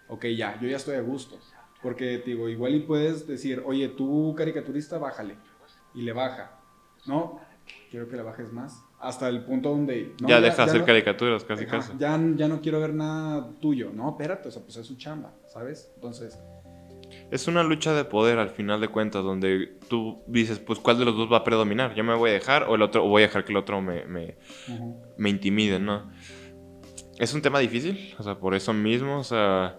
ok, 0.07 0.25
ya, 0.37 0.59
yo 0.61 0.67
ya 0.67 0.77
estoy 0.77 0.95
a 0.95 1.01
gusto. 1.01 1.39
Porque, 1.81 2.19
digo, 2.19 2.49
igual 2.49 2.75
y 2.75 2.79
puedes 2.81 3.27
decir, 3.27 3.63
oye, 3.65 3.89
tú 3.89 4.33
caricaturista, 4.37 4.97
bájale. 4.97 5.37
Y 5.93 6.01
le 6.01 6.13
baja. 6.13 6.59
No, 7.05 7.39
quiero 7.89 8.07
que 8.07 8.15
le 8.15 8.23
bajes 8.23 8.51
más. 8.51 8.83
Hasta 9.05 9.29
el 9.29 9.43
punto 9.43 9.69
donde... 9.69 10.13
no, 10.19 10.27
ya, 10.27 10.41
deja 10.41 10.65
de 10.65 10.71
hacer 10.71 10.83
caricaturas, 10.83 11.43
casi 11.43 11.65
casi. 11.67 11.93
ya, 11.99 12.19
ya 12.35 12.47
no 12.47 12.59
quiero 12.59 12.79
ver 12.79 12.93
nada 12.93 13.51
tuyo. 13.61 13.91
No, 13.93 14.09
espérate, 14.09 14.47
o 14.47 14.51
sea, 14.51 14.63
pues 14.63 14.77
es 14.77 14.87
su 14.87 14.97
chamba, 14.97 15.31
¿sabes? 15.47 15.91
Entonces, 15.95 16.39
Es 17.29 17.47
una 17.47 17.61
lucha 17.63 17.93
de 17.93 18.03
poder 18.03 18.39
al 18.39 18.49
final 18.49 18.81
de 18.81 18.87
cuentas, 18.87 19.23
donde 19.23 19.77
tú 19.87 20.23
dices, 20.27 20.57
pues, 20.57 20.79
¿cuál 20.79 20.97
de 20.97 21.05
los 21.05 21.15
dos 21.15 21.31
va 21.31 21.37
a 21.37 21.43
predominar? 21.43 21.93
¿Yo 21.93 22.03
me 22.03 22.15
voy 22.15 22.31
a 22.31 22.33
dejar 22.33 22.63
o 22.63 22.75
el 22.75 22.81
otro 22.81 23.05
o 23.05 23.07
voy 23.07 23.21
a 23.23 23.27
dejar 23.27 23.45
que 23.45 23.51
el 23.51 23.57
otro 23.57 23.79
me, 23.81 24.05
me, 24.05 24.37
me 25.17 25.29
intimide, 25.29 25.79
¿no? 25.79 26.09
Es 27.19 27.33
un 27.33 27.41
tema 27.41 27.59
difícil, 27.59 28.15
o 28.17 28.23
sea, 28.23 28.39
por 28.39 28.55
eso 28.55 28.73
mismo, 28.73 29.19
o 29.19 29.23
sea... 29.23 29.77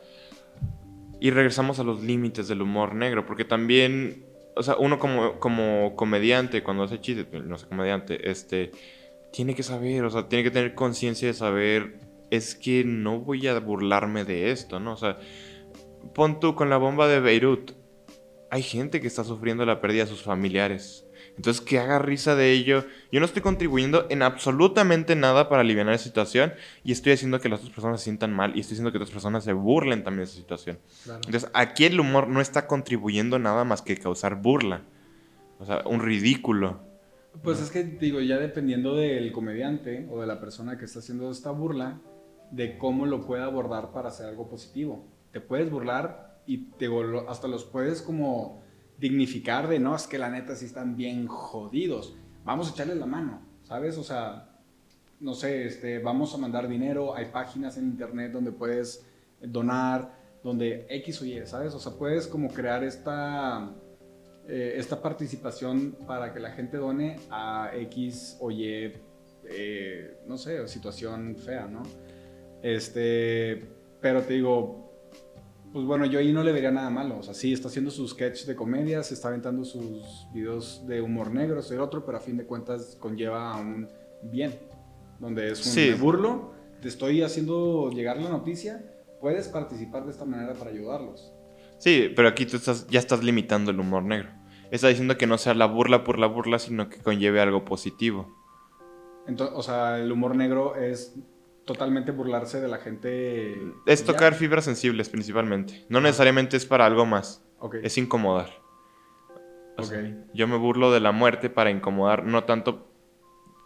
Y 1.19 1.31
regresamos 1.31 1.81
a 1.81 1.83
los 1.83 2.03
límites 2.03 2.47
del 2.47 2.62
humor 2.62 2.95
negro, 2.95 3.27
porque 3.27 3.45
también, 3.45 4.25
o 4.55 4.62
sea, 4.62 4.77
uno 4.77 4.99
como, 4.99 5.41
como 5.41 5.97
comediante, 5.97 6.62
cuando 6.62 6.85
hace 6.85 7.01
chistes, 7.01 7.27
no 7.33 7.57
sé, 7.59 7.67
comediante, 7.67 8.31
este, 8.31 8.71
tiene 9.37 9.55
que 9.55 9.62
saber, 9.62 10.03
o 10.03 10.09
sea, 10.09 10.31
tiene 10.31 10.44
que 10.44 10.51
tener 10.51 10.75
conciencia 10.75 11.29
de 11.29 11.35
saber, 11.35 11.99
es 12.31 12.55
que 12.55 12.85
no 12.85 13.20
voy 13.20 13.46
a 13.46 13.61
burlarme 13.61 14.25
de 14.25 14.51
esto, 14.51 14.81
¿no? 14.81 14.94
O 14.94 14.96
sea, 14.96 15.18
pon 16.14 16.40
tú 16.40 16.55
con 16.55 16.70
la 16.70 16.79
bomba 16.79 17.07
de 17.07 17.20
Beirut, 17.20 17.72
hay 18.51 18.62
gente 18.62 18.99
que 18.99 19.07
está 19.07 19.25
sufriendo 19.25 19.66
la 19.66 19.83
pérdida 19.83 20.05
de 20.05 20.11
sus 20.11 20.22
familiares. 20.22 21.05
Entonces, 21.37 21.61
que 21.61 21.79
haga 21.79 21.99
risa 21.99 22.35
de 22.35 22.51
ello. 22.53 22.87
Yo 23.12 23.20
no 23.20 23.27
estoy 23.27 23.42
contribuyendo 23.42 24.07
en 24.09 24.22
absolutamente 24.22 25.14
nada 25.16 25.51
para 25.51 25.61
aliviar 25.61 25.87
esa 25.90 26.05
situación 26.05 26.55
y 26.83 26.92
estoy 26.92 27.12
haciendo 27.12 27.38
que 27.38 27.51
las 27.51 27.61
otras 27.61 27.75
personas 27.75 28.01
se 28.01 28.05
sientan 28.05 28.33
mal 28.33 28.57
y 28.57 28.61
estoy 28.61 28.77
haciendo 28.77 28.90
que 28.90 28.96
otras 28.96 29.11
personas 29.11 29.44
se 29.44 29.53
burlen 29.53 30.03
también 30.03 30.25
de 30.25 30.31
esa 30.31 30.40
situación. 30.40 30.79
Claro. 31.05 31.20
Entonces, 31.27 31.51
aquí 31.53 31.85
el 31.85 32.01
humor 32.01 32.27
no 32.29 32.40
está 32.40 32.66
contribuyendo 32.66 33.38
nada 33.38 33.64
más 33.64 33.83
que 33.83 33.99
causar 33.99 34.37
burla. 34.37 34.85
O 35.59 35.66
sea, 35.66 35.83
un 35.85 36.01
ridículo. 36.01 36.86
Pues 37.42 37.61
es 37.61 37.70
que 37.70 37.85
digo, 37.85 38.20
ya 38.20 38.38
dependiendo 38.38 38.94
del 38.96 39.33
comediante 39.33 40.09
o 40.11 40.20
de 40.20 40.27
la 40.27 40.40
persona 40.40 40.77
que 40.79 40.85
está 40.85 40.99
haciendo 41.01 41.31
esta 41.31 41.51
burla, 41.51 42.01
de 42.51 42.79
cómo 42.79 43.07
lo 43.07 43.27
puede 43.27 43.42
abordar 43.42 43.92
para 43.92 44.09
hacer 44.09 44.27
algo 44.27 44.49
positivo. 44.49 45.05
Te 45.33 45.40
puedes 45.40 45.70
burlar 45.70 46.40
y 46.46 46.68
lo- 46.81 47.29
hasta 47.29 47.49
los 47.49 47.64
puedes 47.64 48.03
como 48.03 48.62
dignificar 48.99 49.68
de, 49.68 49.79
no, 49.79 49.94
es 49.94 50.07
que 50.07 50.18
la 50.18 50.31
neta 50.31 50.55
sí 50.57 50.66
están 50.66 50.96
bien 50.96 51.27
jodidos. 51.27 52.16
Vamos 52.44 52.68
a 52.70 52.72
echarle 52.72 52.94
la 52.94 53.07
mano, 53.07 53.40
¿sabes? 53.64 53.99
O 53.99 54.05
sea, 54.05 54.49
no 55.20 55.35
sé, 55.35 55.66
este, 55.66 55.99
vamos 55.99 56.35
a 56.35 56.38
mandar 56.38 56.68
dinero, 56.68 57.14
hay 57.16 57.27
páginas 57.27 57.77
en 57.77 57.85
internet 57.85 58.33
donde 58.33 58.53
puedes 58.53 59.05
donar, 59.40 60.14
donde 60.42 60.87
X 60.88 61.20
o 61.22 61.25
Y, 61.27 61.44
¿sabes? 61.46 61.75
O 61.75 61.81
sea, 61.81 61.92
puedes 61.92 62.27
como 62.29 62.49
crear 62.49 62.85
esta, 62.85 63.70
eh, 64.49 64.75
esta 64.77 65.01
participación 65.03 65.97
para 66.07 66.33
que 66.33 66.41
la 66.41 66.51
gente 66.53 66.77
done 66.77 67.17
a 67.31 67.71
X 67.75 68.37
o 68.41 68.51
Y, 68.51 68.93
eh, 69.49 70.19
no 70.27 70.39
sé, 70.39 70.67
situación 70.69 71.37
fea, 71.37 71.67
¿no? 71.67 71.83
Este, 72.63 73.63
pero 74.01 74.23
te 74.23 74.35
digo, 74.35 74.87
pues 75.73 75.85
bueno, 75.85 76.07
yo 76.07 76.19
ahí 76.19 76.33
no 76.33 76.43
le 76.43 76.53
vería 76.53 76.71
nada 76.71 76.91
malo. 76.91 77.19
O 77.19 77.23
sea, 77.23 77.35
sí, 77.35 77.53
está 77.53 77.69
haciendo 77.69 77.91
sus 77.91 78.11
sketches 78.11 78.47
de 78.47 78.57
comedia, 78.57 79.03
se 79.03 79.15
está 79.15 79.29
aventando 79.29 79.65
sus 79.65 80.27
videos 80.33 80.87
de 80.87 81.01
humor 81.01 81.33
negro, 81.33 81.61
esto 81.61 81.75
y 81.75 81.79
otro, 81.79 82.05
pero 82.05 82.19
a 82.19 82.21
fin 82.21 82.37
de 82.37 82.45
cuentas 82.45 82.97
conlleva 83.01 83.53
a 83.53 83.61
un 83.61 83.89
bien. 84.23 84.55
Donde 85.21 85.51
es 85.53 85.65
un 85.67 85.73
Sí. 85.73 85.93
burlo, 85.95 86.53
te 86.81 86.89
estoy 86.89 87.23
haciendo 87.23 87.91
llegar 87.91 88.17
la 88.21 88.29
noticia, 88.29 88.85
puedes 89.21 89.49
participar 89.49 90.05
de 90.05 90.11
esta 90.11 90.25
manera 90.25 90.53
para 90.55 90.71
ayudarlos. 90.71 91.33
Sí, 91.79 92.12
pero 92.15 92.29
aquí 92.29 92.47
tú 92.47 92.57
estás, 92.57 92.87
ya 92.89 92.99
estás 92.99 93.23
limitando 93.23 93.71
el 93.71 93.81
humor 93.81 94.03
negro. 94.03 94.31
Está 94.71 94.89
diciendo 94.89 95.17
que 95.17 95.27
no 95.27 95.39
sea 95.39 95.55
la 95.55 95.67
burla 95.67 96.05
por 96.05 96.19
la 96.19 96.27
burla, 96.27 96.59
sino 96.59 96.89
que 96.89 96.99
conlleve 96.99 97.41
algo 97.41 97.65
positivo. 97.65 98.35
Entonces, 99.27 99.57
o 99.57 99.62
sea, 99.62 99.99
el 99.99 100.11
humor 100.11 100.35
negro 100.35 100.77
es 100.77 101.15
totalmente 101.65 102.12
burlarse 102.12 102.61
de 102.61 102.69
la 102.69 102.79
gente. 102.79 103.61
Es 103.87 104.01
ya. 104.01 104.12
tocar 104.12 104.35
fibras 104.35 104.65
sensibles 104.65 105.09
principalmente. 105.09 105.85
No 105.89 106.01
necesariamente 106.01 106.57
es 106.57 106.65
para 106.67 106.87
algo 106.87 107.07
más. 107.07 107.45
Ok. 107.59 107.77
Es 107.83 107.99
incomodar. 107.99 108.51
O 109.77 109.83
Ok. 109.83 109.89
sea, 109.89 110.25
yo 110.33 110.49
me 110.49 110.57
burlo 110.57 110.91
de 110.93 111.01
la 111.01 111.12
muerte 111.12 111.51
para 111.51 111.71
incomodar, 111.71 112.25
no 112.25 112.45
tanto... 112.45 112.91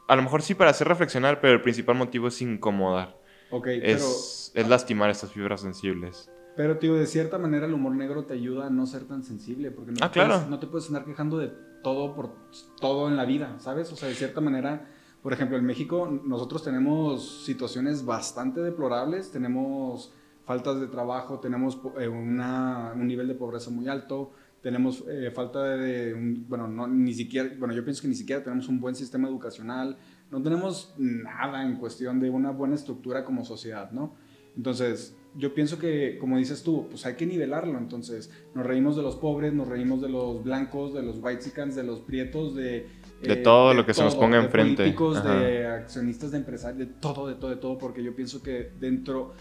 A 0.09 0.16
lo 0.16 0.23
mejor 0.23 0.42
sí 0.42 0.55
para 0.55 0.70
hacer 0.70 0.88
reflexionar, 0.88 1.40
pero 1.40 1.55
el 1.55 1.62
principal 1.62 1.94
motivo 1.94 2.29
es 2.29 2.42
incomodar. 2.42 3.16
Ok, 3.51 3.68
Es, 3.68 4.51
es 4.55 4.68
lastimar 4.68 5.09
estas 5.11 5.31
fibras 5.33 5.61
sensibles. 5.61 6.29
Pero, 6.57 6.79
tío, 6.79 6.95
de 6.95 7.07
cierta 7.07 7.39
manera 7.39 7.67
el 7.67 7.75
humor 7.75 7.95
negro 7.95 8.25
te 8.25 8.35
ayuda 8.35 8.67
a 8.67 8.71
no 8.71 8.87
ser 8.87 9.05
tan 9.05 9.23
sensible. 9.23 9.71
Porque 9.71 9.93
no, 9.93 9.99
Ah, 10.03 10.11
te 10.11 10.21
puedes- 10.21 10.29
claro. 10.37 10.51
no 10.51 10.59
te 10.59 10.67
puedes 10.67 10.87
andar 10.89 11.05
quejando 11.05 11.39
de 11.39 11.53
todo 11.83 12.15
por 12.15 12.35
todo 12.81 13.09
en 13.09 13.17
la 13.17 13.25
vida, 13.25 13.57
¿sabes? 13.59 13.91
O 13.93 13.97
sea, 13.97 14.09
de 14.09 14.15
cierta 14.15 14.41
manera, 14.41 14.87
por 15.23 15.33
ejemplo, 15.33 15.57
en 15.57 15.65
México 15.65 16.09
nosotros 16.25 16.63
tenemos 16.63 17.45
situaciones 17.45 18.05
bastante 18.05 18.61
deplorables, 18.61 19.31
tenemos 19.31 20.13
faltas 20.45 20.81
de 20.81 20.89
trabajo, 20.89 21.39
tenemos 21.41 21.79
eh, 21.99 22.09
una- 22.09 22.93
un 22.95 23.07
nivel 23.07 23.29
de 23.29 23.35
pobreza 23.35 23.71
muy 23.71 23.89
alto, 23.89 24.33
tenemos 24.63 25.05
eh, 25.09 25.31
falta 25.31 25.63
de, 25.63 26.13
un- 26.13 26.45
bueno, 26.49 26.69
no, 26.69 26.87
ni 26.87 27.15
siquiera, 27.15 27.49
bueno, 27.59 27.73
yo 27.73 27.83
pienso 27.85 28.03
que 28.03 28.09
ni 28.09 28.15
siquiera 28.15 28.43
tenemos 28.43 28.69
un 28.69 28.79
buen 28.81 28.95
sistema 28.95 29.29
educacional, 29.29 29.97
no 30.31 30.43
tenemos 30.43 30.95
nada 30.99 31.63
en 31.65 31.77
cuestión 31.77 32.21
de 32.21 32.29
una 32.29 32.51
buena 32.51 32.75
estructura 32.75 33.25
como 33.25 33.45
sociedad, 33.45 33.91
¿no? 33.93 34.17
Entonces, 34.57 35.17
yo 35.37 35.55
pienso 35.55 35.79
que, 35.79 36.19
como 36.19 36.38
dices 36.38 36.62
tú, 36.62 36.88
pues 36.90 37.07
hay 37.07 37.14
que 37.14 37.25
nivelarlo. 37.27 37.79
Entonces, 37.79 38.31
nos 38.55 38.66
reímos 38.66 38.97
de 38.97 39.03
los 39.03 39.16
pobres, 39.16 39.53
nos 39.53 39.69
reímos 39.69 40.01
de 40.01 40.09
los 40.09 40.43
blancos, 40.43 40.93
de 40.95 41.03
los 41.03 41.19
whitexicans, 41.23 41.75
de 41.77 41.85
los 41.85 42.01
prietos, 42.01 42.55
de... 42.55 42.87
De 43.23 43.37
todo 43.37 43.75
lo 43.75 43.85
que 43.85 43.93
se 43.93 44.03
nos 44.03 44.16
ponga 44.16 44.38
de 44.38 44.45
enfrente. 44.47 44.77
políticos, 44.83 45.19
Ajá. 45.19 45.35
de 45.40 45.66
accionistas, 45.66 46.31
de 46.31 46.38
empresarios, 46.38 46.79
de 46.88 46.95
todo, 46.95 47.29
de 47.29 47.35
todo, 47.35 47.51
de 47.51 47.57
todo, 47.57 47.77
porque 47.79 48.03
yo 48.03 48.14
pienso 48.16 48.43
que 48.43 48.73
dentro... 48.81 49.35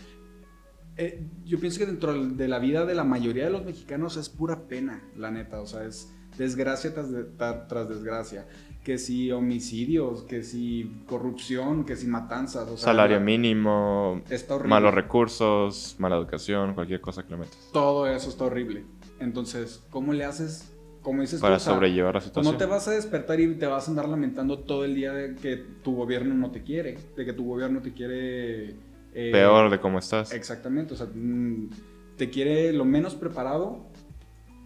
eh, 0.98 1.26
yo 1.46 1.60
pienso 1.60 1.80
que 1.80 1.86
dentro 1.86 2.26
de 2.26 2.48
la 2.48 2.60
vida 2.60 2.86
de 2.86 2.94
la 2.94 3.04
mayoría 3.06 3.46
de 3.46 3.52
los 3.52 3.64
mexicanos 3.64 4.18
es 4.18 4.28
pura 4.30 4.68
pena, 4.68 5.02
la 5.18 5.32
neta. 5.32 5.62
O 5.62 5.66
sea, 5.66 5.86
es 5.86 6.14
desgracia 6.38 6.90
de- 6.92 7.24
tras 7.70 7.88
desgracia. 7.90 8.48
Que 8.90 8.98
si 8.98 9.32
homicidios, 9.32 10.24
que 10.24 10.42
si 10.42 11.04
corrupción, 11.06 11.86
que 11.86 11.96
si 11.96 12.08
matanzas. 12.08 12.64
O 12.64 12.76
sea, 12.76 12.86
Salario 12.88 13.18
la- 13.20 13.24
mínimo, 13.24 14.24
malos 14.66 14.96
recursos, 14.96 15.96
mala 16.00 16.16
educación, 16.18 16.74
cualquier 16.74 17.00
cosa 17.00 17.22
que 17.22 17.30
le 17.34 17.38
metas. 17.38 17.70
Todo 17.72 18.08
eso 18.08 18.30
está 18.30 18.46
horrible. 18.46 18.86
Entonces, 19.20 19.84
¿cómo 19.92 20.12
le 20.12 20.26
haces? 20.26 20.74
Como 21.04 21.22
dices 21.22 21.40
Para 21.40 21.60
sobrellevar 21.60 22.16
la 22.16 22.22
situación. 22.22 22.52
no 22.52 22.58
te 22.58 22.66
vas 22.66 22.88
a 22.88 22.92
despertar 22.94 23.40
y 23.40 23.54
te 23.60 23.68
vas 23.68 23.88
a 23.88 23.92
andar 23.92 24.10
lamentando 24.10 24.58
todo 24.58 24.86
el 24.86 24.96
día 24.96 25.14
de 25.14 25.36
que 25.36 25.58
tu 25.84 25.94
gobierno 25.96 26.34
no 26.34 26.50
te 26.50 26.64
quiere, 26.64 26.98
de 27.16 27.26
que 27.26 27.34
tu 27.34 27.46
gobierno 27.46 27.84
te 27.84 27.94
quiere... 27.94 28.70
eh, 29.14 29.30
Peor 29.32 29.70
de 29.70 29.80
cómo 29.80 30.00
estás. 30.00 30.34
Exactamente, 30.34 30.96
o 30.96 30.98
sea, 30.98 31.06
mm, 31.14 31.70
te 32.18 32.32
quiere 32.32 32.74
lo 32.74 32.86
menos 32.86 33.14
preparado 33.14 33.86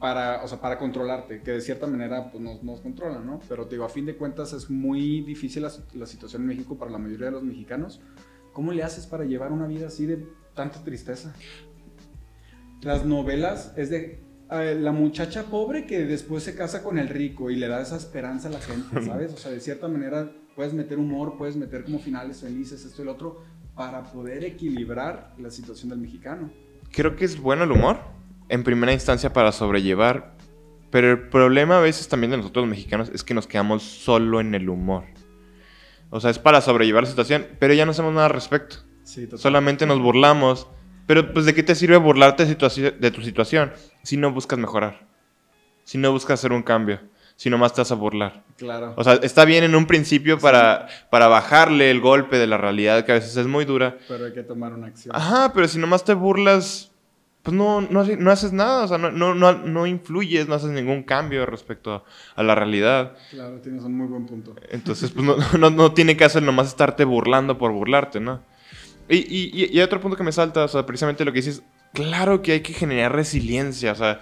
para, 0.03 0.43
o 0.43 0.47
sea, 0.49 0.59
para 0.59 0.77
controlarte, 0.77 1.41
que 1.41 1.51
de 1.51 1.61
cierta 1.61 1.87
manera 1.87 2.29
pues, 2.29 2.43
nos, 2.43 2.61
nos 2.61 2.81
controla, 2.81 3.19
¿no? 3.19 3.39
Pero 3.47 3.67
te 3.67 3.75
digo, 3.75 3.85
a 3.85 3.89
fin 3.89 4.05
de 4.05 4.17
cuentas 4.17 4.51
es 4.51 4.69
muy 4.69 5.21
difícil 5.21 5.61
la, 5.61 5.71
la 5.93 6.05
situación 6.05 6.41
en 6.41 6.49
México 6.49 6.77
para 6.77 6.91
la 6.91 6.97
mayoría 6.97 7.27
de 7.27 7.31
los 7.31 7.43
mexicanos. 7.43 8.01
¿Cómo 8.51 8.73
le 8.73 8.83
haces 8.83 9.07
para 9.07 9.23
llevar 9.23 9.53
una 9.53 9.65
vida 9.65 9.87
así 9.87 10.05
de 10.05 10.27
tanta 10.55 10.83
tristeza? 10.83 11.33
Las 12.81 13.05
novelas 13.05 13.73
es 13.77 13.89
de 13.91 14.21
eh, 14.51 14.75
la 14.77 14.91
muchacha 14.91 15.43
pobre 15.43 15.85
que 15.85 16.03
después 16.03 16.43
se 16.43 16.53
casa 16.53 16.83
con 16.83 16.99
el 16.99 17.07
rico 17.07 17.49
y 17.49 17.55
le 17.55 17.69
da 17.69 17.81
esa 17.81 17.95
esperanza 17.95 18.49
a 18.49 18.51
la 18.51 18.59
gente, 18.59 19.01
¿sabes? 19.05 19.31
O 19.31 19.37
sea, 19.37 19.51
de 19.51 19.61
cierta 19.61 19.87
manera 19.87 20.29
puedes 20.53 20.73
meter 20.73 20.99
humor, 20.99 21.37
puedes 21.37 21.55
meter 21.55 21.85
como 21.85 21.99
finales 21.99 22.41
felices, 22.41 22.83
esto 22.83 23.03
y 23.03 23.05
lo 23.05 23.13
otro, 23.13 23.41
para 23.73 24.03
poder 24.03 24.43
equilibrar 24.43 25.33
la 25.37 25.49
situación 25.49 25.91
del 25.91 25.99
mexicano. 25.99 26.51
Creo 26.91 27.15
que 27.15 27.23
es 27.23 27.39
bueno 27.39 27.63
el 27.63 27.71
humor, 27.71 27.99
en 28.53 28.63
primera 28.63 28.93
instancia 28.93 29.33
para 29.33 29.51
sobrellevar, 29.51 30.35
pero 30.91 31.09
el 31.09 31.27
problema 31.29 31.79
a 31.79 31.81
veces 31.81 32.07
también 32.07 32.29
de 32.29 32.37
nosotros 32.37 32.67
los 32.67 32.69
mexicanos 32.69 33.09
es 33.11 33.23
que 33.23 33.33
nos 33.33 33.47
quedamos 33.47 33.81
solo 33.81 34.39
en 34.39 34.53
el 34.53 34.69
humor. 34.69 35.05
O 36.11 36.19
sea, 36.19 36.29
es 36.29 36.37
para 36.37 36.61
sobrellevar 36.61 37.01
la 37.01 37.09
situación, 37.09 37.47
pero 37.57 37.73
ya 37.73 37.85
no 37.85 37.91
hacemos 37.91 38.13
nada 38.13 38.27
al 38.27 38.33
respecto. 38.33 38.77
Sí, 39.03 39.27
Solamente 39.35 39.87
nos 39.87 39.99
burlamos. 39.99 40.67
Pero 41.07 41.33
pues 41.33 41.45
de 41.45 41.55
qué 41.55 41.63
te 41.63 41.73
sirve 41.73 41.97
burlarte 41.97 42.45
de 42.45 43.11
tu 43.11 43.21
situación 43.23 43.73
si 44.03 44.17
no 44.17 44.31
buscas 44.31 44.59
mejorar. 44.59 45.07
Si 45.83 45.97
no 45.97 46.11
buscas 46.11 46.39
hacer 46.39 46.53
un 46.53 46.61
cambio. 46.61 47.01
Si 47.35 47.49
nomás 47.49 47.73
te 47.73 47.81
vas 47.81 47.91
a 47.91 47.95
burlar. 47.95 48.43
Claro. 48.57 48.93
O 48.95 49.03
sea, 49.03 49.15
está 49.15 49.43
bien 49.43 49.63
en 49.63 49.75
un 49.75 49.87
principio 49.87 50.37
para, 50.37 50.87
para 51.09 51.27
bajarle 51.27 51.89
el 51.89 51.99
golpe 51.99 52.37
de 52.37 52.45
la 52.45 52.57
realidad 52.57 53.03
que 53.03 53.11
a 53.11 53.15
veces 53.15 53.35
es 53.35 53.47
muy 53.47 53.65
dura. 53.65 53.97
pero 54.07 54.25
hay 54.25 54.33
que 54.33 54.43
tomar 54.43 54.73
una 54.73 54.87
acción. 54.87 55.13
Ajá, 55.15 55.51
pero 55.53 55.67
si 55.67 55.79
nomás 55.79 56.05
te 56.05 56.13
burlas, 56.13 56.92
pues 57.43 57.55
no, 57.55 57.81
no, 57.81 58.03
no 58.03 58.31
haces 58.31 58.53
nada. 58.53 58.85
O 58.85 58.87
sea, 58.87 58.97
no, 58.97 59.11
no, 59.11 59.35
no, 59.35 59.53
no 59.53 59.85
influyes, 59.85 60.47
no 60.47 60.55
haces 60.55 60.71
ningún 60.71 61.03
cambio 61.03 61.45
respecto 61.45 61.93
a, 61.93 62.03
a 62.35 62.43
la 62.43 62.55
realidad. 62.55 63.15
Claro, 63.29 63.59
tienes 63.61 63.83
un 63.83 63.97
muy 63.97 64.07
buen 64.07 64.25
punto. 64.25 64.55
Entonces, 64.69 65.11
pues 65.11 65.25
no, 65.25 65.35
no, 65.59 65.69
no 65.69 65.93
tiene 65.93 66.17
caso 66.17 66.39
el 66.39 66.45
nomás 66.45 66.67
estarte 66.67 67.03
burlando 67.05 67.57
por 67.57 67.71
burlarte, 67.71 68.19
¿no? 68.19 68.41
Y, 69.09 69.17
y, 69.17 69.51
y- 69.53 69.65
y 69.73 69.77
hay 69.79 69.81
otro 69.81 69.99
punto 69.99 70.15
que 70.17 70.23
me 70.23 70.31
salta, 70.31 70.63
o 70.63 70.67
sea, 70.69 70.85
precisamente 70.85 71.25
lo 71.25 71.33
que 71.33 71.39
dices, 71.39 71.61
claro 71.93 72.41
que 72.41 72.53
hay 72.53 72.61
que 72.61 72.73
generar 72.73 73.13
resiliencia, 73.13 73.91
o 73.91 73.95
sea, 73.95 74.21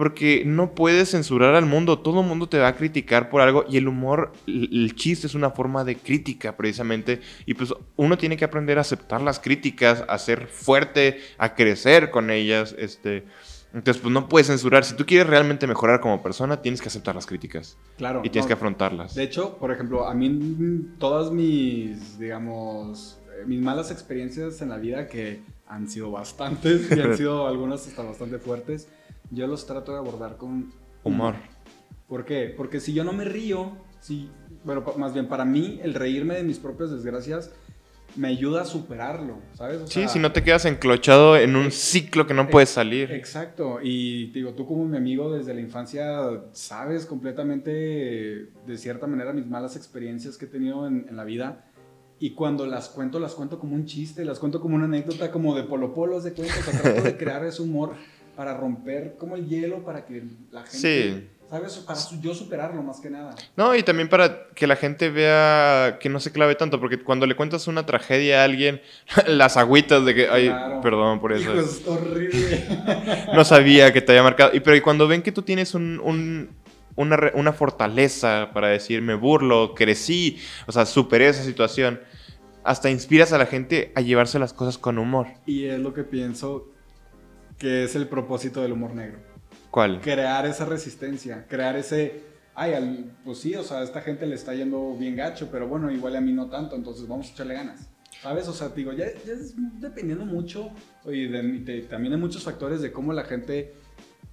porque 0.00 0.44
no 0.46 0.74
puedes 0.74 1.10
censurar 1.10 1.54
al 1.54 1.66
mundo, 1.66 1.98
todo 1.98 2.22
el 2.22 2.26
mundo 2.26 2.48
te 2.48 2.58
va 2.58 2.68
a 2.68 2.74
criticar 2.74 3.28
por 3.28 3.42
algo 3.42 3.66
y 3.68 3.76
el 3.76 3.86
humor, 3.86 4.32
el, 4.46 4.94
chiste 4.94 5.26
es 5.26 5.34
una 5.34 5.50
forma 5.50 5.84
de 5.84 5.96
crítica 5.96 6.56
precisamente, 6.56 7.20
y 7.44 7.52
pues 7.52 7.74
uno 7.96 8.16
tiene 8.16 8.38
que 8.38 8.46
aprender 8.46 8.78
a 8.78 8.80
aceptar 8.80 9.20
las 9.20 9.38
críticas, 9.38 10.02
a 10.08 10.16
ser 10.16 10.46
fuerte, 10.46 11.20
a 11.36 11.54
crecer 11.54 12.10
con 12.10 12.30
ellas, 12.30 12.74
este... 12.78 13.26
Entonces, 13.74 14.02
pues 14.02 14.12
no 14.12 14.26
puedes 14.26 14.46
censurar. 14.46 14.84
Si 14.84 14.96
tú 14.96 15.04
quieres 15.04 15.26
realmente 15.26 15.66
mejorar 15.66 16.00
como 16.00 16.22
persona, 16.22 16.62
tienes 16.62 16.80
que 16.80 16.88
aceptar 16.88 17.14
las 17.14 17.26
críticas. 17.26 17.76
Claro. 17.98 18.22
Y 18.24 18.30
tienes 18.30 18.46
no, 18.46 18.48
que 18.48 18.54
afrontarlas. 18.54 19.14
De 19.14 19.22
hecho, 19.22 19.58
por 19.58 19.70
ejemplo, 19.70 20.08
a 20.08 20.14
mí 20.14 20.88
todas 20.98 21.30
mis, 21.30 22.18
digamos, 22.18 23.20
eh, 23.38 23.44
mis 23.46 23.60
malas 23.60 23.90
experiencias 23.90 24.62
en 24.62 24.70
la 24.70 24.78
vida, 24.78 25.06
que 25.06 25.42
han 25.68 25.88
sido 25.88 26.10
bastantes 26.10 26.90
y 26.90 27.00
han 27.00 27.16
sido 27.18 27.46
algunas 27.46 27.86
hasta 27.86 28.02
bastante 28.02 28.38
fuertes, 28.38 28.88
yo 29.30 29.46
los 29.46 29.66
trato 29.66 29.92
de 29.92 29.98
abordar 29.98 30.36
con 30.36 30.72
Humor. 31.02 31.34
¿Por 32.08 32.24
qué? 32.24 32.52
Porque 32.56 32.80
si 32.80 32.92
yo 32.92 33.04
no 33.04 33.12
me 33.12 33.24
río, 33.24 33.72
si, 34.00 34.28
bueno, 34.64 34.84
más 34.98 35.14
bien 35.14 35.28
para 35.28 35.44
mí 35.44 35.80
el 35.82 35.94
reírme 35.94 36.34
de 36.34 36.42
mis 36.42 36.58
propias 36.58 36.90
desgracias 36.90 37.52
me 38.16 38.26
ayuda 38.26 38.62
a 38.62 38.64
superarlo, 38.64 39.38
¿sabes? 39.54 39.82
O 39.82 39.86
Sí, 39.86 40.00
sea, 40.00 40.08
si 40.08 40.18
no 40.18 40.32
te 40.32 40.42
quedas 40.42 40.64
enclochado 40.64 41.36
en 41.36 41.54
un 41.54 41.70
ciclo 41.70 42.26
que 42.26 42.34
no 42.34 42.48
puedes 42.50 42.68
salir. 42.68 43.12
Exacto, 43.12 43.78
y 43.80 44.26
te 44.32 44.40
digo, 44.40 44.54
tú 44.54 44.66
como 44.66 44.84
mi 44.84 44.96
amigo 44.96 45.32
desde 45.32 45.54
la 45.54 45.60
infancia 45.60 46.42
sabes 46.52 47.06
completamente, 47.06 47.70
de 48.66 48.78
cierta 48.78 49.06
manera, 49.06 49.32
mis 49.32 49.46
malas 49.46 49.76
experiencias 49.76 50.36
que 50.36 50.46
he 50.46 50.48
tenido 50.48 50.86
en, 50.88 51.06
en 51.08 51.16
la 51.16 51.24
vida. 51.24 51.66
Y 52.18 52.30
cuando 52.30 52.66
las 52.66 52.88
cuento, 52.88 53.18
las 53.18 53.34
cuento 53.34 53.58
como 53.58 53.74
un 53.76 53.86
chiste, 53.86 54.24
las 54.24 54.38
cuento 54.40 54.60
como 54.60 54.74
una 54.74 54.84
anécdota, 54.84 55.30
como 55.30 55.54
de 55.54 55.62
polo 55.62 55.94
polo, 55.94 56.20
de 56.20 56.32
cuento. 56.32 56.52
O 56.58 56.62
sea, 56.62 56.82
trato 56.82 57.02
de 57.02 57.16
crear 57.16 57.44
ese 57.44 57.62
humor 57.62 57.94
para 58.40 58.56
romper 58.56 59.16
como 59.18 59.36
el 59.36 59.46
hielo, 59.46 59.84
para 59.84 60.06
que 60.06 60.22
la 60.50 60.62
gente, 60.62 60.78
Sí. 60.78 61.28
¿sabes? 61.50 61.74
Para 61.86 61.98
su- 61.98 62.18
yo 62.22 62.32
superarlo 62.32 62.82
más 62.82 62.98
que 62.98 63.10
nada. 63.10 63.34
No, 63.54 63.74
y 63.74 63.82
también 63.82 64.08
para 64.08 64.46
que 64.54 64.66
la 64.66 64.76
gente 64.76 65.10
vea 65.10 65.98
que 66.00 66.08
no 66.08 66.20
se 66.20 66.32
clave 66.32 66.54
tanto, 66.54 66.80
porque 66.80 66.98
cuando 67.02 67.26
le 67.26 67.36
cuentas 67.36 67.66
una 67.68 67.84
tragedia 67.84 68.40
a 68.40 68.44
alguien, 68.44 68.80
las 69.26 69.58
agüitas 69.58 70.06
de 70.06 70.14
que, 70.14 70.28
ay, 70.30 70.48
Claro. 70.48 70.80
perdón 70.80 71.20
por 71.20 71.34
eso. 71.34 71.52
Hijo, 71.52 71.60
es 71.60 71.86
horrible. 71.86 72.64
No 73.34 73.44
sabía 73.44 73.92
que 73.92 74.00
te 74.00 74.12
había 74.12 74.22
marcado. 74.22 74.52
Y 74.54 74.60
pero 74.60 74.74
y 74.74 74.80
cuando 74.80 75.06
ven 75.06 75.20
que 75.20 75.32
tú 75.32 75.42
tienes 75.42 75.74
un, 75.74 76.00
un- 76.02 76.48
una, 76.96 77.18
una 77.34 77.52
fortaleza 77.52 78.52
para 78.54 78.68
decir, 78.68 79.02
me 79.02 79.14
burlo, 79.16 79.74
crecí, 79.74 80.38
o 80.66 80.72
sea, 80.72 80.86
superé 80.86 81.28
esa 81.28 81.44
situación, 81.44 82.00
hasta 82.64 82.88
inspiras 82.88 83.34
a 83.34 83.38
la 83.38 83.44
gente 83.44 83.92
a 83.94 84.00
llevarse 84.00 84.38
las 84.38 84.54
cosas 84.54 84.78
con 84.78 84.96
humor. 84.96 85.26
y 85.44 85.64
es 85.66 85.78
lo 85.78 85.92
que 85.92 86.04
pienso 86.04 86.69
que 87.60 87.84
es 87.84 87.94
el 87.94 88.08
propósito 88.08 88.60
del 88.62 88.72
humor 88.72 88.94
negro. 88.94 89.20
¿Cuál? 89.70 90.00
crear 90.00 90.46
esa 90.46 90.64
resistencia, 90.64 91.46
crear 91.48 91.76
ese, 91.76 92.22
ay, 92.56 92.72
al- 92.74 93.12
pues 93.24 93.38
sí, 93.38 93.54
o 93.54 93.62
sea, 93.62 93.78
a 93.78 93.84
esta 93.84 94.00
gente 94.00 94.26
le 94.26 94.34
está 94.34 94.52
yendo 94.52 94.96
bien 94.98 95.14
gacho, 95.14 95.48
pero 95.52 95.68
bueno, 95.68 95.92
igual 95.92 96.16
a 96.16 96.20
mí 96.20 96.32
no 96.32 96.48
tanto, 96.50 96.74
entonces 96.74 97.06
vamos 97.06 97.28
a 97.28 97.32
echarle 97.34 97.54
ganas. 97.54 97.88
¿Sabes? 98.20 98.48
O 98.48 98.52
sea, 98.52 98.70
digo, 98.70 98.92
ya, 98.92 99.06
ya 99.24 99.32
es 99.32 99.54
dependiendo 99.80 100.24
mucho 100.26 100.70
y 101.06 101.28
de- 101.28 101.42
de- 101.60 101.82
también 101.82 102.10
de 102.10 102.16
muchos 102.18 102.42
factores 102.42 102.80
de 102.82 102.90
cómo 102.90 103.12
la 103.12 103.22
gente 103.24 103.72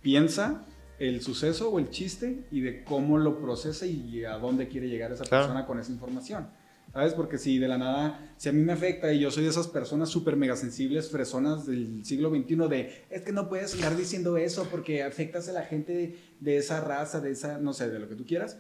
piensa 0.02 0.64
el 1.00 1.22
suceso 1.22 1.70
o 1.70 1.78
el 1.80 1.90
chiste 1.92 2.46
y 2.52 2.62
de 2.62 2.84
cómo 2.84 3.20
lo 3.20 3.40
procesa 3.40 3.86
y 3.86 4.26
a 4.26 4.38
dónde 4.40 4.68
quiere 4.68 4.90
llegar 4.90 5.12
esa 5.12 5.24
persona 5.26 5.66
con 5.68 5.80
esa 5.80 5.92
información. 5.92 6.48
¿Sabes? 6.98 7.14
Porque 7.14 7.38
si 7.38 7.60
de 7.60 7.68
la 7.68 7.78
nada, 7.78 8.34
si 8.38 8.50
a 8.50 8.52
mí 8.52 8.60
me 8.64 8.74
afecta 8.74 9.14
y 9.14 9.20
yo 9.20 9.30
soy 9.30 9.44
de 9.44 9.52
esas 9.52 9.68
personas 9.68 10.10
súper 10.10 10.36
mega 10.36 10.56
sensibles, 10.56 11.12
fresonas 11.12 11.68
del 11.68 12.04
siglo 12.04 12.32
XXI, 12.32 12.56
de 12.68 13.06
es 13.12 13.22
que 13.22 13.32
no 13.32 13.48
puedes 13.50 13.76
andar 13.76 13.96
diciendo 13.96 14.36
eso 14.36 14.68
porque 14.72 15.04
afectas 15.04 15.48
a 15.48 15.52
la 15.52 15.62
gente 15.62 15.94
de, 15.94 16.16
de 16.40 16.58
esa 16.58 16.82
raza, 16.82 17.22
de 17.22 17.30
esa, 17.30 17.60
no 17.60 17.74
sé, 17.74 17.92
de 17.92 18.00
lo 18.00 18.10
que 18.10 18.16
tú 18.16 18.26
quieras. 18.26 18.58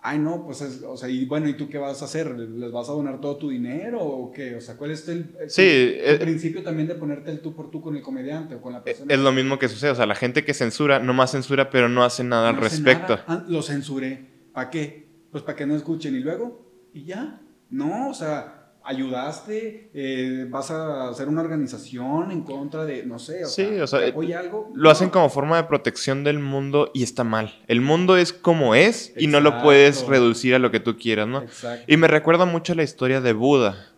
Ay, 0.00 0.18
no, 0.18 0.46
pues, 0.46 0.62
es- 0.62 0.82
o 0.82 0.96
sea, 0.96 1.10
y 1.10 1.26
bueno, 1.26 1.46
¿y 1.46 1.52
tú 1.52 1.68
qué 1.68 1.76
vas 1.76 2.00
a 2.00 2.06
hacer? 2.06 2.30
¿Les 2.38 2.72
vas 2.72 2.88
a 2.88 2.92
donar 2.92 3.20
todo 3.20 3.36
tu 3.36 3.50
dinero 3.50 4.00
o 4.02 4.32
qué? 4.32 4.56
O 4.56 4.60
sea, 4.62 4.78
¿cuál 4.78 4.92
es 4.92 5.06
el, 5.10 5.36
el- 5.38 5.50
Sí, 5.50 5.60
el 5.62 6.14
eh, 6.14 6.18
principio 6.22 6.62
también 6.62 6.88
de 6.88 6.94
ponerte 6.94 7.30
el 7.30 7.40
tú 7.40 7.54
por 7.54 7.70
tú 7.70 7.82
con 7.82 7.94
el 7.96 8.02
comediante 8.02 8.54
o 8.54 8.62
con 8.62 8.72
la 8.72 8.82
persona? 8.82 9.12
Es 9.12 9.20
lo 9.20 9.30
mismo 9.30 9.58
que 9.58 9.68
sucede, 9.68 9.90
o 9.90 9.94
sea, 9.94 10.06
la 10.06 10.14
gente 10.14 10.46
que 10.46 10.54
censura, 10.54 11.00
nomás 11.00 11.32
censura, 11.32 11.68
pero 11.68 11.90
no 11.90 12.02
hace 12.02 12.24
nada 12.24 12.48
al 12.48 12.56
No 12.56 12.64
hace 12.64 12.76
respecto. 12.76 13.12
nada. 13.16 13.24
Ah, 13.28 13.44
lo 13.46 13.60
censuré. 13.60 14.26
¿Para 14.54 14.70
qué? 14.70 15.06
Pues 15.30 15.44
para 15.44 15.54
que 15.54 15.66
no 15.66 15.76
escuchen 15.76 16.16
y 16.16 16.20
luego, 16.20 16.72
y 16.94 17.04
ya. 17.04 17.40
No, 17.72 18.10
o 18.10 18.14
sea, 18.14 18.58
ayudaste, 18.84 19.90
eh, 19.94 20.46
vas 20.48 20.70
a 20.70 21.08
hacer 21.08 21.28
una 21.28 21.40
organización 21.40 22.30
en 22.30 22.42
contra 22.42 22.84
de, 22.84 23.04
no 23.06 23.18
sé, 23.18 23.44
o 23.44 23.48
Sí, 23.48 23.64
sea, 23.64 23.84
o 23.84 23.86
sea, 23.86 24.08
apoye 24.08 24.34
algo. 24.34 24.70
Lo 24.74 24.90
hacen 24.90 25.08
como 25.10 25.28
forma 25.30 25.56
de 25.56 25.64
protección 25.64 26.22
del 26.24 26.38
mundo 26.38 26.90
y 26.94 27.02
está 27.02 27.24
mal. 27.24 27.54
El 27.68 27.80
mundo 27.80 28.16
es 28.16 28.32
como 28.32 28.74
es 28.74 29.12
y 29.16 29.26
no 29.26 29.40
lo 29.40 29.62
puedes 29.62 30.06
reducir 30.06 30.54
a 30.54 30.58
lo 30.58 30.70
que 30.70 30.80
tú 30.80 30.96
quieras, 30.96 31.26
¿no? 31.28 31.42
Exacto. 31.42 31.84
Y 31.86 31.96
me 31.96 32.08
recuerda 32.08 32.44
mucho 32.44 32.74
la 32.74 32.82
historia 32.82 33.20
de 33.20 33.32
Buda. 33.32 33.88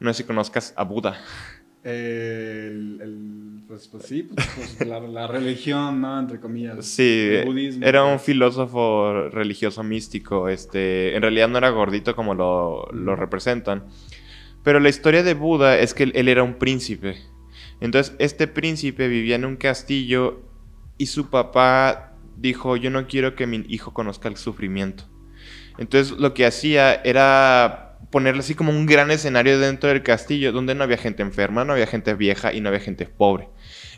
No 0.00 0.12
sé 0.12 0.18
si 0.22 0.24
conozcas 0.24 0.72
a 0.76 0.84
Buda. 0.84 1.18
El, 1.82 2.98
el- 3.02 3.43
pues, 3.74 3.88
pues 3.88 4.04
sí, 4.04 4.22
pues, 4.22 4.46
pues, 4.54 4.80
la, 4.88 5.00
la 5.00 5.26
religión, 5.26 6.00
¿no? 6.00 6.20
Entre 6.20 6.38
comillas. 6.38 6.86
Sí, 6.86 7.28
El 7.32 7.44
budismo. 7.46 7.84
era 7.84 8.04
un 8.04 8.20
filósofo 8.20 9.28
religioso 9.30 9.82
místico. 9.82 10.48
Este, 10.48 11.16
en 11.16 11.22
realidad 11.22 11.48
no 11.48 11.58
era 11.58 11.70
gordito 11.70 12.14
como 12.14 12.34
lo, 12.34 12.86
lo 12.92 13.16
representan. 13.16 13.84
Pero 14.62 14.78
la 14.78 14.88
historia 14.88 15.24
de 15.24 15.34
Buda 15.34 15.76
es 15.76 15.92
que 15.92 16.04
él, 16.04 16.12
él 16.14 16.28
era 16.28 16.44
un 16.44 16.54
príncipe. 16.54 17.16
Entonces, 17.80 18.14
este 18.20 18.46
príncipe 18.46 19.08
vivía 19.08 19.34
en 19.34 19.44
un 19.44 19.56
castillo 19.56 20.42
y 20.96 21.06
su 21.06 21.28
papá 21.28 22.12
dijo, 22.36 22.76
yo 22.76 22.90
no 22.90 23.08
quiero 23.08 23.34
que 23.34 23.48
mi 23.48 23.64
hijo 23.68 23.92
conozca 23.92 24.28
el 24.28 24.36
sufrimiento. 24.36 25.04
Entonces, 25.78 26.16
lo 26.16 26.32
que 26.32 26.46
hacía 26.46 26.94
era 26.94 27.98
ponerle 28.14 28.42
así 28.42 28.54
como 28.54 28.70
un 28.70 28.86
gran 28.86 29.10
escenario 29.10 29.58
dentro 29.58 29.88
del 29.88 30.04
castillo 30.04 30.52
donde 30.52 30.76
no 30.76 30.84
había 30.84 30.96
gente 30.96 31.22
enferma, 31.22 31.64
no 31.64 31.72
había 31.72 31.88
gente 31.88 32.14
vieja 32.14 32.52
y 32.52 32.60
no 32.60 32.68
había 32.68 32.78
gente 32.78 33.06
pobre. 33.06 33.48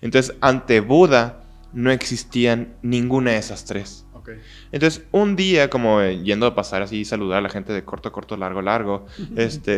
Entonces, 0.00 0.36
ante 0.40 0.80
Buda 0.80 1.42
no 1.72 1.90
existían 1.90 2.76
ninguna 2.82 3.32
de 3.32 3.38
esas 3.38 3.64
tres. 3.64 4.06
Entonces, 4.72 5.04
un 5.12 5.36
día, 5.36 5.70
como 5.70 6.00
eh, 6.00 6.22
yendo 6.22 6.46
a 6.46 6.54
pasar 6.54 6.82
así 6.82 6.98
y 6.98 7.04
saludar 7.04 7.38
a 7.38 7.40
la 7.42 7.48
gente 7.48 7.72
de 7.72 7.84
corto, 7.84 8.10
corto, 8.12 8.36
largo, 8.36 8.62
largo, 8.62 9.06
este, 9.36 9.76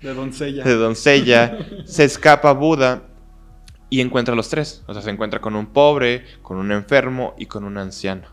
De 0.00 0.14
doncella. 0.14 0.64
de 0.64 0.74
doncella, 0.74 1.58
se 1.84 2.04
escapa 2.04 2.52
Buda 2.52 3.08
y 3.90 4.00
encuentra 4.00 4.34
a 4.34 4.36
los 4.36 4.48
tres. 4.48 4.84
O 4.86 4.92
sea, 4.92 5.02
se 5.02 5.10
encuentra 5.10 5.40
con 5.40 5.56
un 5.56 5.66
pobre, 5.66 6.24
con 6.42 6.58
un 6.58 6.72
enfermo 6.72 7.34
y 7.38 7.46
con 7.46 7.64
un 7.64 7.78
anciano. 7.78 8.28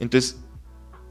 Entonces, 0.00 0.42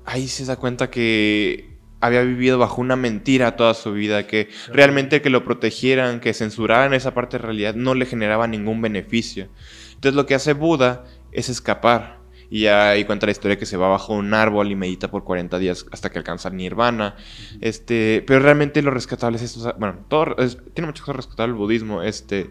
ahí 0.06 0.28
se 0.28 0.46
da 0.46 0.58
cuenta 0.58 0.90
que 0.90 1.71
había 2.02 2.22
vivido 2.24 2.58
bajo 2.58 2.82
una 2.82 2.96
mentira 2.96 3.56
toda 3.56 3.74
su 3.74 3.94
vida, 3.94 4.28
que 4.28 4.50
realmente 4.74 5.22
que 5.22 5.30
lo 5.30 5.44
protegieran, 5.46 6.20
que 6.20 6.34
censuraran 6.34 6.94
esa 6.94 7.14
parte 7.14 7.38
de 7.38 7.44
realidad 7.44 7.76
no 7.76 7.94
le 7.94 8.06
generaba 8.06 8.48
ningún 8.48 8.82
beneficio. 8.82 9.48
Entonces 9.94 10.16
lo 10.16 10.26
que 10.26 10.36
hace 10.36 10.54
Buda 10.54 11.06
es 11.32 11.48
escapar. 11.50 12.20
Y 12.50 12.66
ahí 12.66 13.06
cuenta 13.06 13.28
la 13.28 13.32
historia 13.32 13.58
que 13.58 13.66
se 13.66 13.78
va 13.78 13.88
bajo 13.88 14.14
un 14.14 14.34
árbol 14.34 14.70
y 14.72 14.76
medita 14.76 15.10
por 15.10 15.24
40 15.24 15.58
días 15.58 15.86
hasta 15.92 16.10
que 16.10 16.18
alcanza 16.18 16.50
el 16.50 16.58
nirvana. 16.58 17.16
Este, 17.62 18.24
pero 18.28 18.42
realmente 18.42 18.82
lo 18.82 18.92
rescatable 18.92 19.38
es 19.38 19.44
esto. 19.44 19.74
bueno, 19.80 20.00
todo, 20.10 20.36
es- 20.38 20.58
tiene 20.74 20.88
muchas 20.88 21.02
cosas 21.06 21.16
rescatables 21.16 21.54
el 21.54 21.58
budismo. 21.58 22.02
Este, 22.04 22.50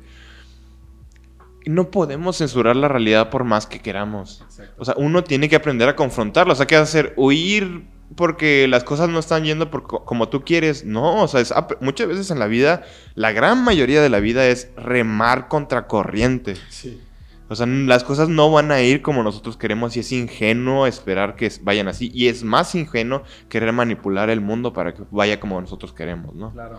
no 1.67 1.91
podemos 1.91 2.39
censurar 2.39 2.77
la 2.77 2.89
realidad 2.89 3.29
por 3.29 3.45
más 3.45 3.67
que 3.67 3.81
queramos. 3.81 4.41
Exacto. 4.47 4.75
O 4.79 4.85
sea, 4.87 4.95
uno 4.97 5.23
tiene 5.23 5.49
que 5.51 5.57
aprender 5.57 5.89
a 5.89 5.97
confrontarlo. 5.97 6.55
O 6.55 6.57
sea, 6.57 6.67
¿qué 6.67 6.77
hacer? 6.77 7.13
¿Huir 7.17 7.83
porque 8.17 8.67
las 8.69 8.85
cosas 8.85 9.09
no 9.09 9.19
están 9.19 9.45
yendo 9.45 9.71
por 9.71 9.85
co- 9.85 10.05
como 10.05 10.29
tú 10.29 10.43
quieres? 10.45 10.85
No, 10.85 11.23
o 11.23 11.29
sea, 11.29 11.41
es 11.41 11.53
muchas 11.81 12.09
veces 12.09 12.31
en 12.31 12.39
la 12.39 12.47
vida, 12.47 12.83
la 13.15 13.33
gran 13.33 13.63
mayoría 13.65 14.03
de 14.03 14.09
la 14.09 14.21
vida 14.21 14.47
es 14.47 14.71
remar 14.77 15.49
contra 15.49 15.87
corriente. 15.87 16.57
sí. 16.69 17.01
O 17.49 17.57
sea, 17.57 17.67
las 17.67 18.05
cosas 18.05 18.29
no 18.29 18.49
van 18.53 18.71
a 18.71 18.81
ir 18.81 19.03
como 19.03 19.25
nosotros 19.25 19.57
queremos 19.57 19.97
y 19.97 20.01
es 20.01 20.13
ingenuo 20.13 20.87
esperar 20.87 21.35
que 21.35 21.51
vayan 21.63 21.89
así. 21.89 22.09
Y 22.15 22.29
es 22.29 22.45
más 22.45 22.77
ingenuo 22.77 23.25
querer 23.49 23.73
manipular 23.73 24.31
el 24.31 24.41
mundo 24.41 24.73
para 24.73 24.95
que 24.95 25.03
vaya 25.11 25.41
como 25.41 25.61
nosotros 25.61 25.93
queremos, 25.93 26.33
¿no? 26.37 26.53
Claro. 26.53 26.79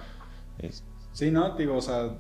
Es- 0.60 0.86
Sí, 1.12 1.30
no, 1.30 1.58
digo, 1.58 1.76
o 1.76 1.82
sea, 1.82 2.16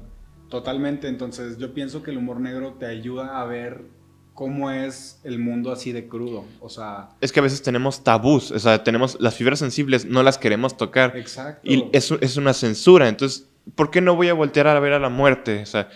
totalmente. 0.50 1.08
Entonces, 1.08 1.58
yo 1.60 1.74
pienso 1.74 2.04
que 2.04 2.12
el 2.12 2.18
humor 2.18 2.42
negro 2.42 2.74
te 2.74 2.86
ayuda 2.88 3.40
a 3.40 3.46
ver 3.46 3.86
cómo 4.34 4.72
es 4.72 5.20
el 5.24 5.40
mundo 5.40 5.72
así 5.72 5.92
de 5.92 6.08
crudo. 6.08 6.46
O 6.60 6.70
sea, 6.70 7.10
es 7.22 7.32
que 7.32 7.40
a 7.40 7.44
veces 7.44 7.62
tenemos 7.62 8.04
tabús, 8.04 8.52
o 8.52 8.60
sea, 8.60 8.84
tenemos 8.84 9.18
las 9.20 9.36
fibras 9.36 9.60
sensibles, 9.60 10.06
no 10.06 10.24
las 10.24 10.38
queremos 10.38 10.78
tocar. 10.78 11.16
exacto. 11.18 11.62
Y 11.64 11.86
es, 11.94 12.12
es 12.22 12.38
una 12.38 12.54
censura. 12.54 13.08
Entonces, 13.08 13.48
¿por 13.76 13.92
qué 13.92 14.02
no 14.02 14.16
voy 14.16 14.30
a 14.30 14.34
voltear 14.34 14.68
a 14.68 14.80
ver 14.80 14.94
a 14.94 15.00
la 15.00 15.10
muerte? 15.10 15.62
O 15.62 15.66
sea, 15.66 15.90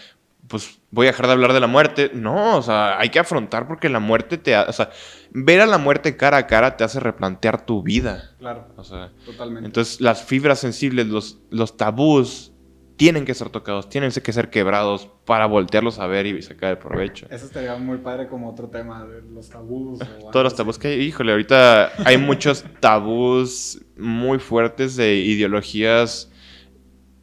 pues 0.47 0.79
voy 0.91 1.07
a 1.07 1.09
dejar 1.09 1.25
de 1.25 1.31
hablar 1.33 1.53
de 1.53 1.59
la 1.59 1.67
muerte. 1.67 2.11
No, 2.13 2.57
o 2.57 2.61
sea, 2.61 2.99
hay 2.99 3.09
que 3.09 3.17
afrontar 3.19 3.67
porque 3.67 3.89
la 3.89 3.99
muerte 3.99 4.37
te... 4.37 4.53
ha- 4.55 4.65
O 4.69 4.73
sea, 4.73 4.91
ver 5.31 5.59
a 5.59 5.65
la 5.65 5.79
muerte 5.79 6.15
cara 6.15 6.37
a 6.37 6.45
cara 6.47 6.77
te 6.77 6.83
hace 6.83 6.99
replantear 6.99 7.65
tu 7.65 7.81
vida. 7.81 8.31
Claro, 8.37 8.67
O 8.77 8.83
sea, 8.83 9.11
totalmente. 9.25 9.65
entonces 9.65 10.01
las 10.01 10.23
fibras 10.23 10.59
sensibles, 10.59 11.07
los, 11.07 11.39
los 11.49 11.77
tabús, 11.77 12.51
tienen 12.97 13.25
que 13.25 13.33
ser 13.33 13.49
tocados, 13.49 13.89
tienen 13.89 14.11
que 14.11 14.31
ser 14.33 14.49
quebrados 14.49 15.09
para 15.25 15.45
voltearlos 15.47 15.99
a 15.99 16.07
ver 16.07 16.25
y 16.27 16.41
sacar 16.41 16.71
el 16.71 16.77
provecho. 16.77 17.27
Eso 17.29 17.45
estaría 17.45 17.75
muy 17.75 17.97
padre 17.97 18.27
como 18.27 18.49
otro 18.49 18.69
tema 18.69 19.03
de 19.05 19.21
los 19.21 19.49
tabús. 19.49 19.99
o 20.01 20.29
Todos 20.31 20.43
los 20.45 20.55
tabús 20.55 20.79
que 20.79 20.87
hay, 20.89 21.01
híjole, 21.01 21.31
ahorita 21.33 21.91
hay 22.05 22.17
muchos 22.17 22.63
tabús 22.79 23.81
muy 23.97 24.39
fuertes 24.39 24.95
de 24.95 25.15
ideologías 25.15 26.31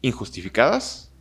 injustificadas 0.01 1.11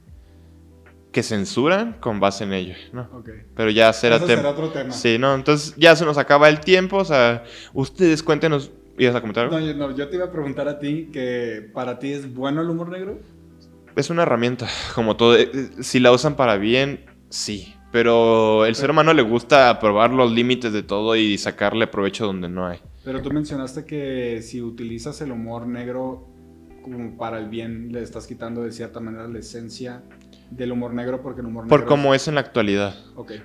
que 1.12 1.22
censuran 1.22 1.94
con 2.00 2.20
base 2.20 2.44
en 2.44 2.52
ello, 2.54 2.74
¿no? 2.92 3.02
Ok. 3.12 3.28
Pero 3.54 3.70
ya 3.70 3.92
será 3.92 4.16
Eso 4.16 4.26
tem- 4.26 4.36
será 4.36 4.50
otro 4.50 4.70
tema. 4.70 4.92
Sí, 4.92 5.18
¿no? 5.18 5.34
Entonces 5.34 5.74
ya 5.76 5.94
se 5.94 6.04
nos 6.06 6.16
acaba 6.16 6.48
el 6.48 6.60
tiempo, 6.60 6.96
o 6.98 7.04
sea, 7.04 7.44
ustedes 7.74 8.22
cuéntenos, 8.22 8.70
¿ibas 8.98 9.14
a 9.14 9.20
comentar 9.20 9.44
algo? 9.44 9.58
No 9.60 9.64
yo, 9.66 9.74
no, 9.74 9.94
yo 9.94 10.08
te 10.08 10.16
iba 10.16 10.24
a 10.26 10.30
preguntar 10.32 10.68
a 10.68 10.78
ti 10.78 11.10
que 11.12 11.70
para 11.74 11.98
ti 11.98 12.12
es 12.12 12.32
bueno 12.34 12.62
el 12.62 12.70
humor 12.70 12.88
negro. 12.88 13.18
Es 13.96 14.10
una 14.10 14.22
herramienta, 14.22 14.68
como 14.94 15.16
todo. 15.16 15.36
eh, 15.36 15.50
eh, 15.52 15.70
Si 15.80 16.00
la 16.00 16.12
usan 16.12 16.36
para 16.36 16.56
bien, 16.56 17.04
sí. 17.28 17.74
Pero 17.90 18.64
el 18.64 18.74
ser 18.74 18.90
humano 18.90 19.12
le 19.12 19.20
gusta 19.20 19.78
probar 19.78 20.12
los 20.12 20.32
límites 20.32 20.72
de 20.72 20.82
todo 20.82 21.14
y 21.14 21.36
sacarle 21.36 21.86
provecho 21.86 22.24
donde 22.24 22.48
no 22.48 22.66
hay. 22.66 22.78
Pero 23.04 23.20
tú 23.20 23.30
mencionaste 23.30 23.84
que 23.84 24.40
si 24.40 24.62
utilizas 24.62 25.20
el 25.20 25.30
humor 25.30 25.66
negro 25.66 26.26
como 26.82 27.18
para 27.18 27.38
el 27.38 27.50
bien, 27.50 27.92
le 27.92 28.00
estás 28.02 28.26
quitando 28.26 28.62
de 28.62 28.72
cierta 28.72 28.98
manera 29.00 29.28
la 29.28 29.38
esencia 29.40 30.02
del 30.56 30.72
humor 30.72 30.92
negro 30.92 31.22
porque 31.22 31.40
el 31.40 31.46
humor 31.46 31.64
negro. 31.64 31.76
Por 31.78 31.86
como 31.86 32.14
es 32.14 32.28
en 32.28 32.34
la 32.34 32.40
actualidad. 32.42 32.94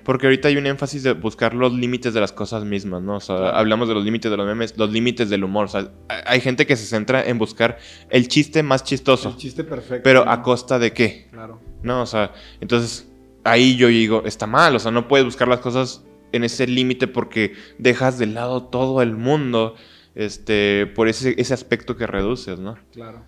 Porque 0.04 0.26
ahorita 0.26 0.48
hay 0.48 0.56
un 0.56 0.66
énfasis 0.66 1.02
de 1.02 1.12
buscar 1.14 1.54
los 1.54 1.72
límites 1.72 2.12
de 2.14 2.20
las 2.20 2.32
cosas 2.32 2.64
mismas, 2.64 3.02
¿no? 3.02 3.16
O 3.16 3.20
sea, 3.20 3.36
Claro. 3.36 3.56
hablamos 3.56 3.88
de 3.88 3.94
los 3.94 4.04
límites 4.04 4.30
de 4.30 4.36
los 4.36 4.46
memes, 4.46 4.76
los 4.76 4.90
límites 4.92 5.30
del 5.30 5.44
humor. 5.44 5.64
O 5.64 5.68
sea, 5.68 5.90
hay- 6.08 6.20
hay 6.26 6.40
gente 6.40 6.66
que 6.66 6.76
se 6.76 6.84
centra 6.86 7.22
en 7.24 7.38
buscar 7.38 7.78
el 8.10 8.28
chiste 8.28 8.62
más 8.62 8.84
chistoso. 8.84 9.30
El 9.30 9.36
chiste 9.36 9.64
perfecto. 9.64 10.02
Pero 10.04 10.24
¿no? 10.24 10.30
a 10.30 10.42
costa 10.42 10.78
de 10.78 10.92
qué? 10.92 11.28
Claro. 11.32 11.60
¿No? 11.82 12.02
O 12.02 12.06
sea, 12.06 12.32
entonces 12.60 13.10
ahí 13.44 13.76
yo 13.76 13.88
digo, 13.88 14.22
está 14.26 14.46
mal. 14.46 14.76
O 14.76 14.78
sea, 14.78 14.90
no 14.90 15.08
puedes 15.08 15.24
buscar 15.24 15.48
las 15.48 15.60
cosas 15.60 16.04
en 16.32 16.44
ese 16.44 16.66
límite 16.66 17.06
porque 17.06 17.54
dejas 17.78 18.18
de 18.18 18.26
lado 18.26 18.64
todo 18.64 19.00
el 19.00 19.16
mundo 19.16 19.74
este, 20.14 20.86
por 20.94 21.08
ese, 21.08 21.34
ese 21.40 21.54
aspecto 21.54 21.96
que 21.96 22.06
reduces, 22.06 22.58
¿no? 22.58 22.76
Claro. 22.92 23.24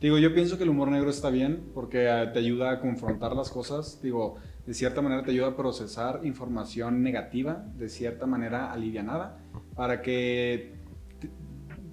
Digo, 0.00 0.18
yo 0.18 0.34
pienso 0.34 0.58
que 0.58 0.64
el 0.64 0.70
humor 0.70 0.90
negro 0.90 1.10
está 1.10 1.30
bien 1.30 1.70
porque 1.72 2.06
eh, 2.08 2.26
te 2.32 2.38
ayuda 2.38 2.72
a 2.72 2.80
confrontar 2.80 3.34
las 3.34 3.50
cosas. 3.50 4.00
Digo, 4.02 4.36
de 4.66 4.74
cierta 4.74 5.02
manera 5.02 5.22
te 5.22 5.30
ayuda 5.30 5.48
a 5.48 5.56
procesar 5.56 6.20
información 6.24 7.02
negativa, 7.02 7.64
de 7.76 7.88
cierta 7.88 8.26
manera 8.26 8.72
alivianada, 8.72 9.38
para 9.74 10.02
que 10.02 10.74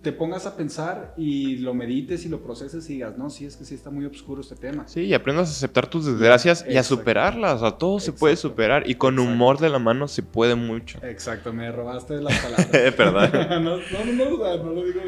te- 0.01 0.11
pongas 0.11 0.45
a 0.45 0.55
pensar 0.55 1.13
y 1.17 1.57
lo 1.57 1.73
medites 1.73 2.25
y 2.25 2.29
lo 2.29 2.41
proceses 2.41 2.89
y 2.89 2.93
digas, 2.93 3.17
no, 3.17 3.29
sí, 3.29 3.45
es 3.45 3.55
que 3.55 3.65
sí 3.65 3.75
está 3.75 3.89
muy 3.89 4.05
oscuro 4.05 4.41
este 4.41 4.55
tema. 4.55 4.87
Sí, 4.87 5.01
y 5.01 5.13
aprendas 5.13 5.49
a 5.49 5.51
aceptar 5.51 5.87
tus 5.87 6.05
desgracias 6.05 6.65
y 6.69 6.77
a 6.77 6.83
superarlas. 6.83 7.55
O 7.55 7.59
sea, 7.59 7.71
todo 7.77 7.99
se 7.99 8.11
puede 8.13 8.35
superar 8.35 8.89
y 8.89 8.95
con 8.95 9.19
humor 9.19 9.59
de 9.59 9.69
la 9.69 9.79
mano 9.79 10.07
se 10.07 10.23
puede 10.23 10.55
mucho. 10.55 10.99
Exacto, 11.03 11.53
me 11.53 11.71
robaste 11.71 12.21
las 12.21 12.37
palabras. 12.43 12.93
Perdón. 12.95 13.31
no, 13.63 13.77
no, 13.77 13.77
no, 13.77 14.63
no, 14.63 14.71
lo 14.73 14.85
digo. 14.85 15.01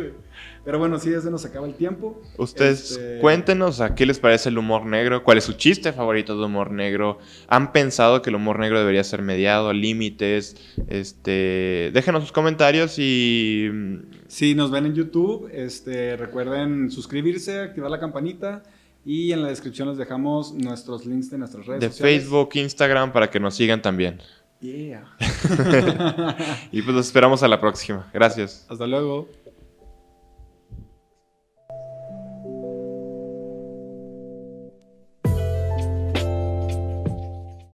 Pero 0.65 0.79
bueno, 0.79 0.97
sí, 0.97 1.11
ya 1.11 1.19
se 1.19 1.29
nos 1.29 1.43
acaba 1.43 1.67
el 1.67 1.73
tiempo. 1.75 2.21
Ustedes 2.37 2.91
Este- 2.91 3.19
cuéntenos 3.19 3.81
a 3.81 3.95
qué 3.95 4.05
les 4.05 4.19
parece 4.19 4.47
el 4.47 4.57
humor 4.57 4.85
negro, 4.85 5.21
cuál 5.23 5.37
es 5.37 5.43
su 5.43 5.53
chiste 5.53 5.91
favorito 5.91 6.37
de 6.37 6.45
humor 6.45 6.71
negro. 6.71 7.17
¿Han 7.49 7.73
pensado 7.73 8.21
que 8.21 8.29
el 8.29 8.37
humor 8.37 8.59
negro 8.59 8.79
debería 8.79 9.03
ser 9.03 9.21
mediado, 9.23 9.73
límites? 9.73 10.55
Este, 10.87 11.91
déjenos 11.93 12.21
sus 12.23 12.31
comentarios 12.31 12.95
y 12.97 13.69
Si 14.33 14.55
nos 14.55 14.71
ven 14.71 14.87
en 14.87 14.95
YouTube, 14.95 15.47
este, 15.53 16.17
recuerden 16.17 16.89
suscribirse, 16.89 17.59
activar 17.59 17.91
la 17.91 17.99
campanita 17.99 18.63
y 19.05 19.31
en 19.31 19.43
la 19.43 19.49
descripción 19.49 19.89
les 19.89 19.99
dejamos 19.99 20.53
nuestros 20.53 21.05
links 21.05 21.29
de 21.29 21.37
nuestras 21.37 21.67
redes 21.67 21.81
de 21.81 21.89
sociales. 21.89 22.23
Facebook, 22.23 22.49
Instagram 22.55 23.13
para 23.13 23.29
que 23.29 23.39
nos 23.39 23.53
sigan 23.53 23.83
también. 23.83 24.19
Yeah. 24.59 25.05
Y 26.71 26.81
pues 26.81 26.95
los 26.95 27.05
esperamos 27.05 27.43
a 27.43 27.47
la 27.47 27.61
próxima. 27.61 28.09
Gracias. 28.11 28.65
Hasta 28.67 28.87
luego. 28.87 29.29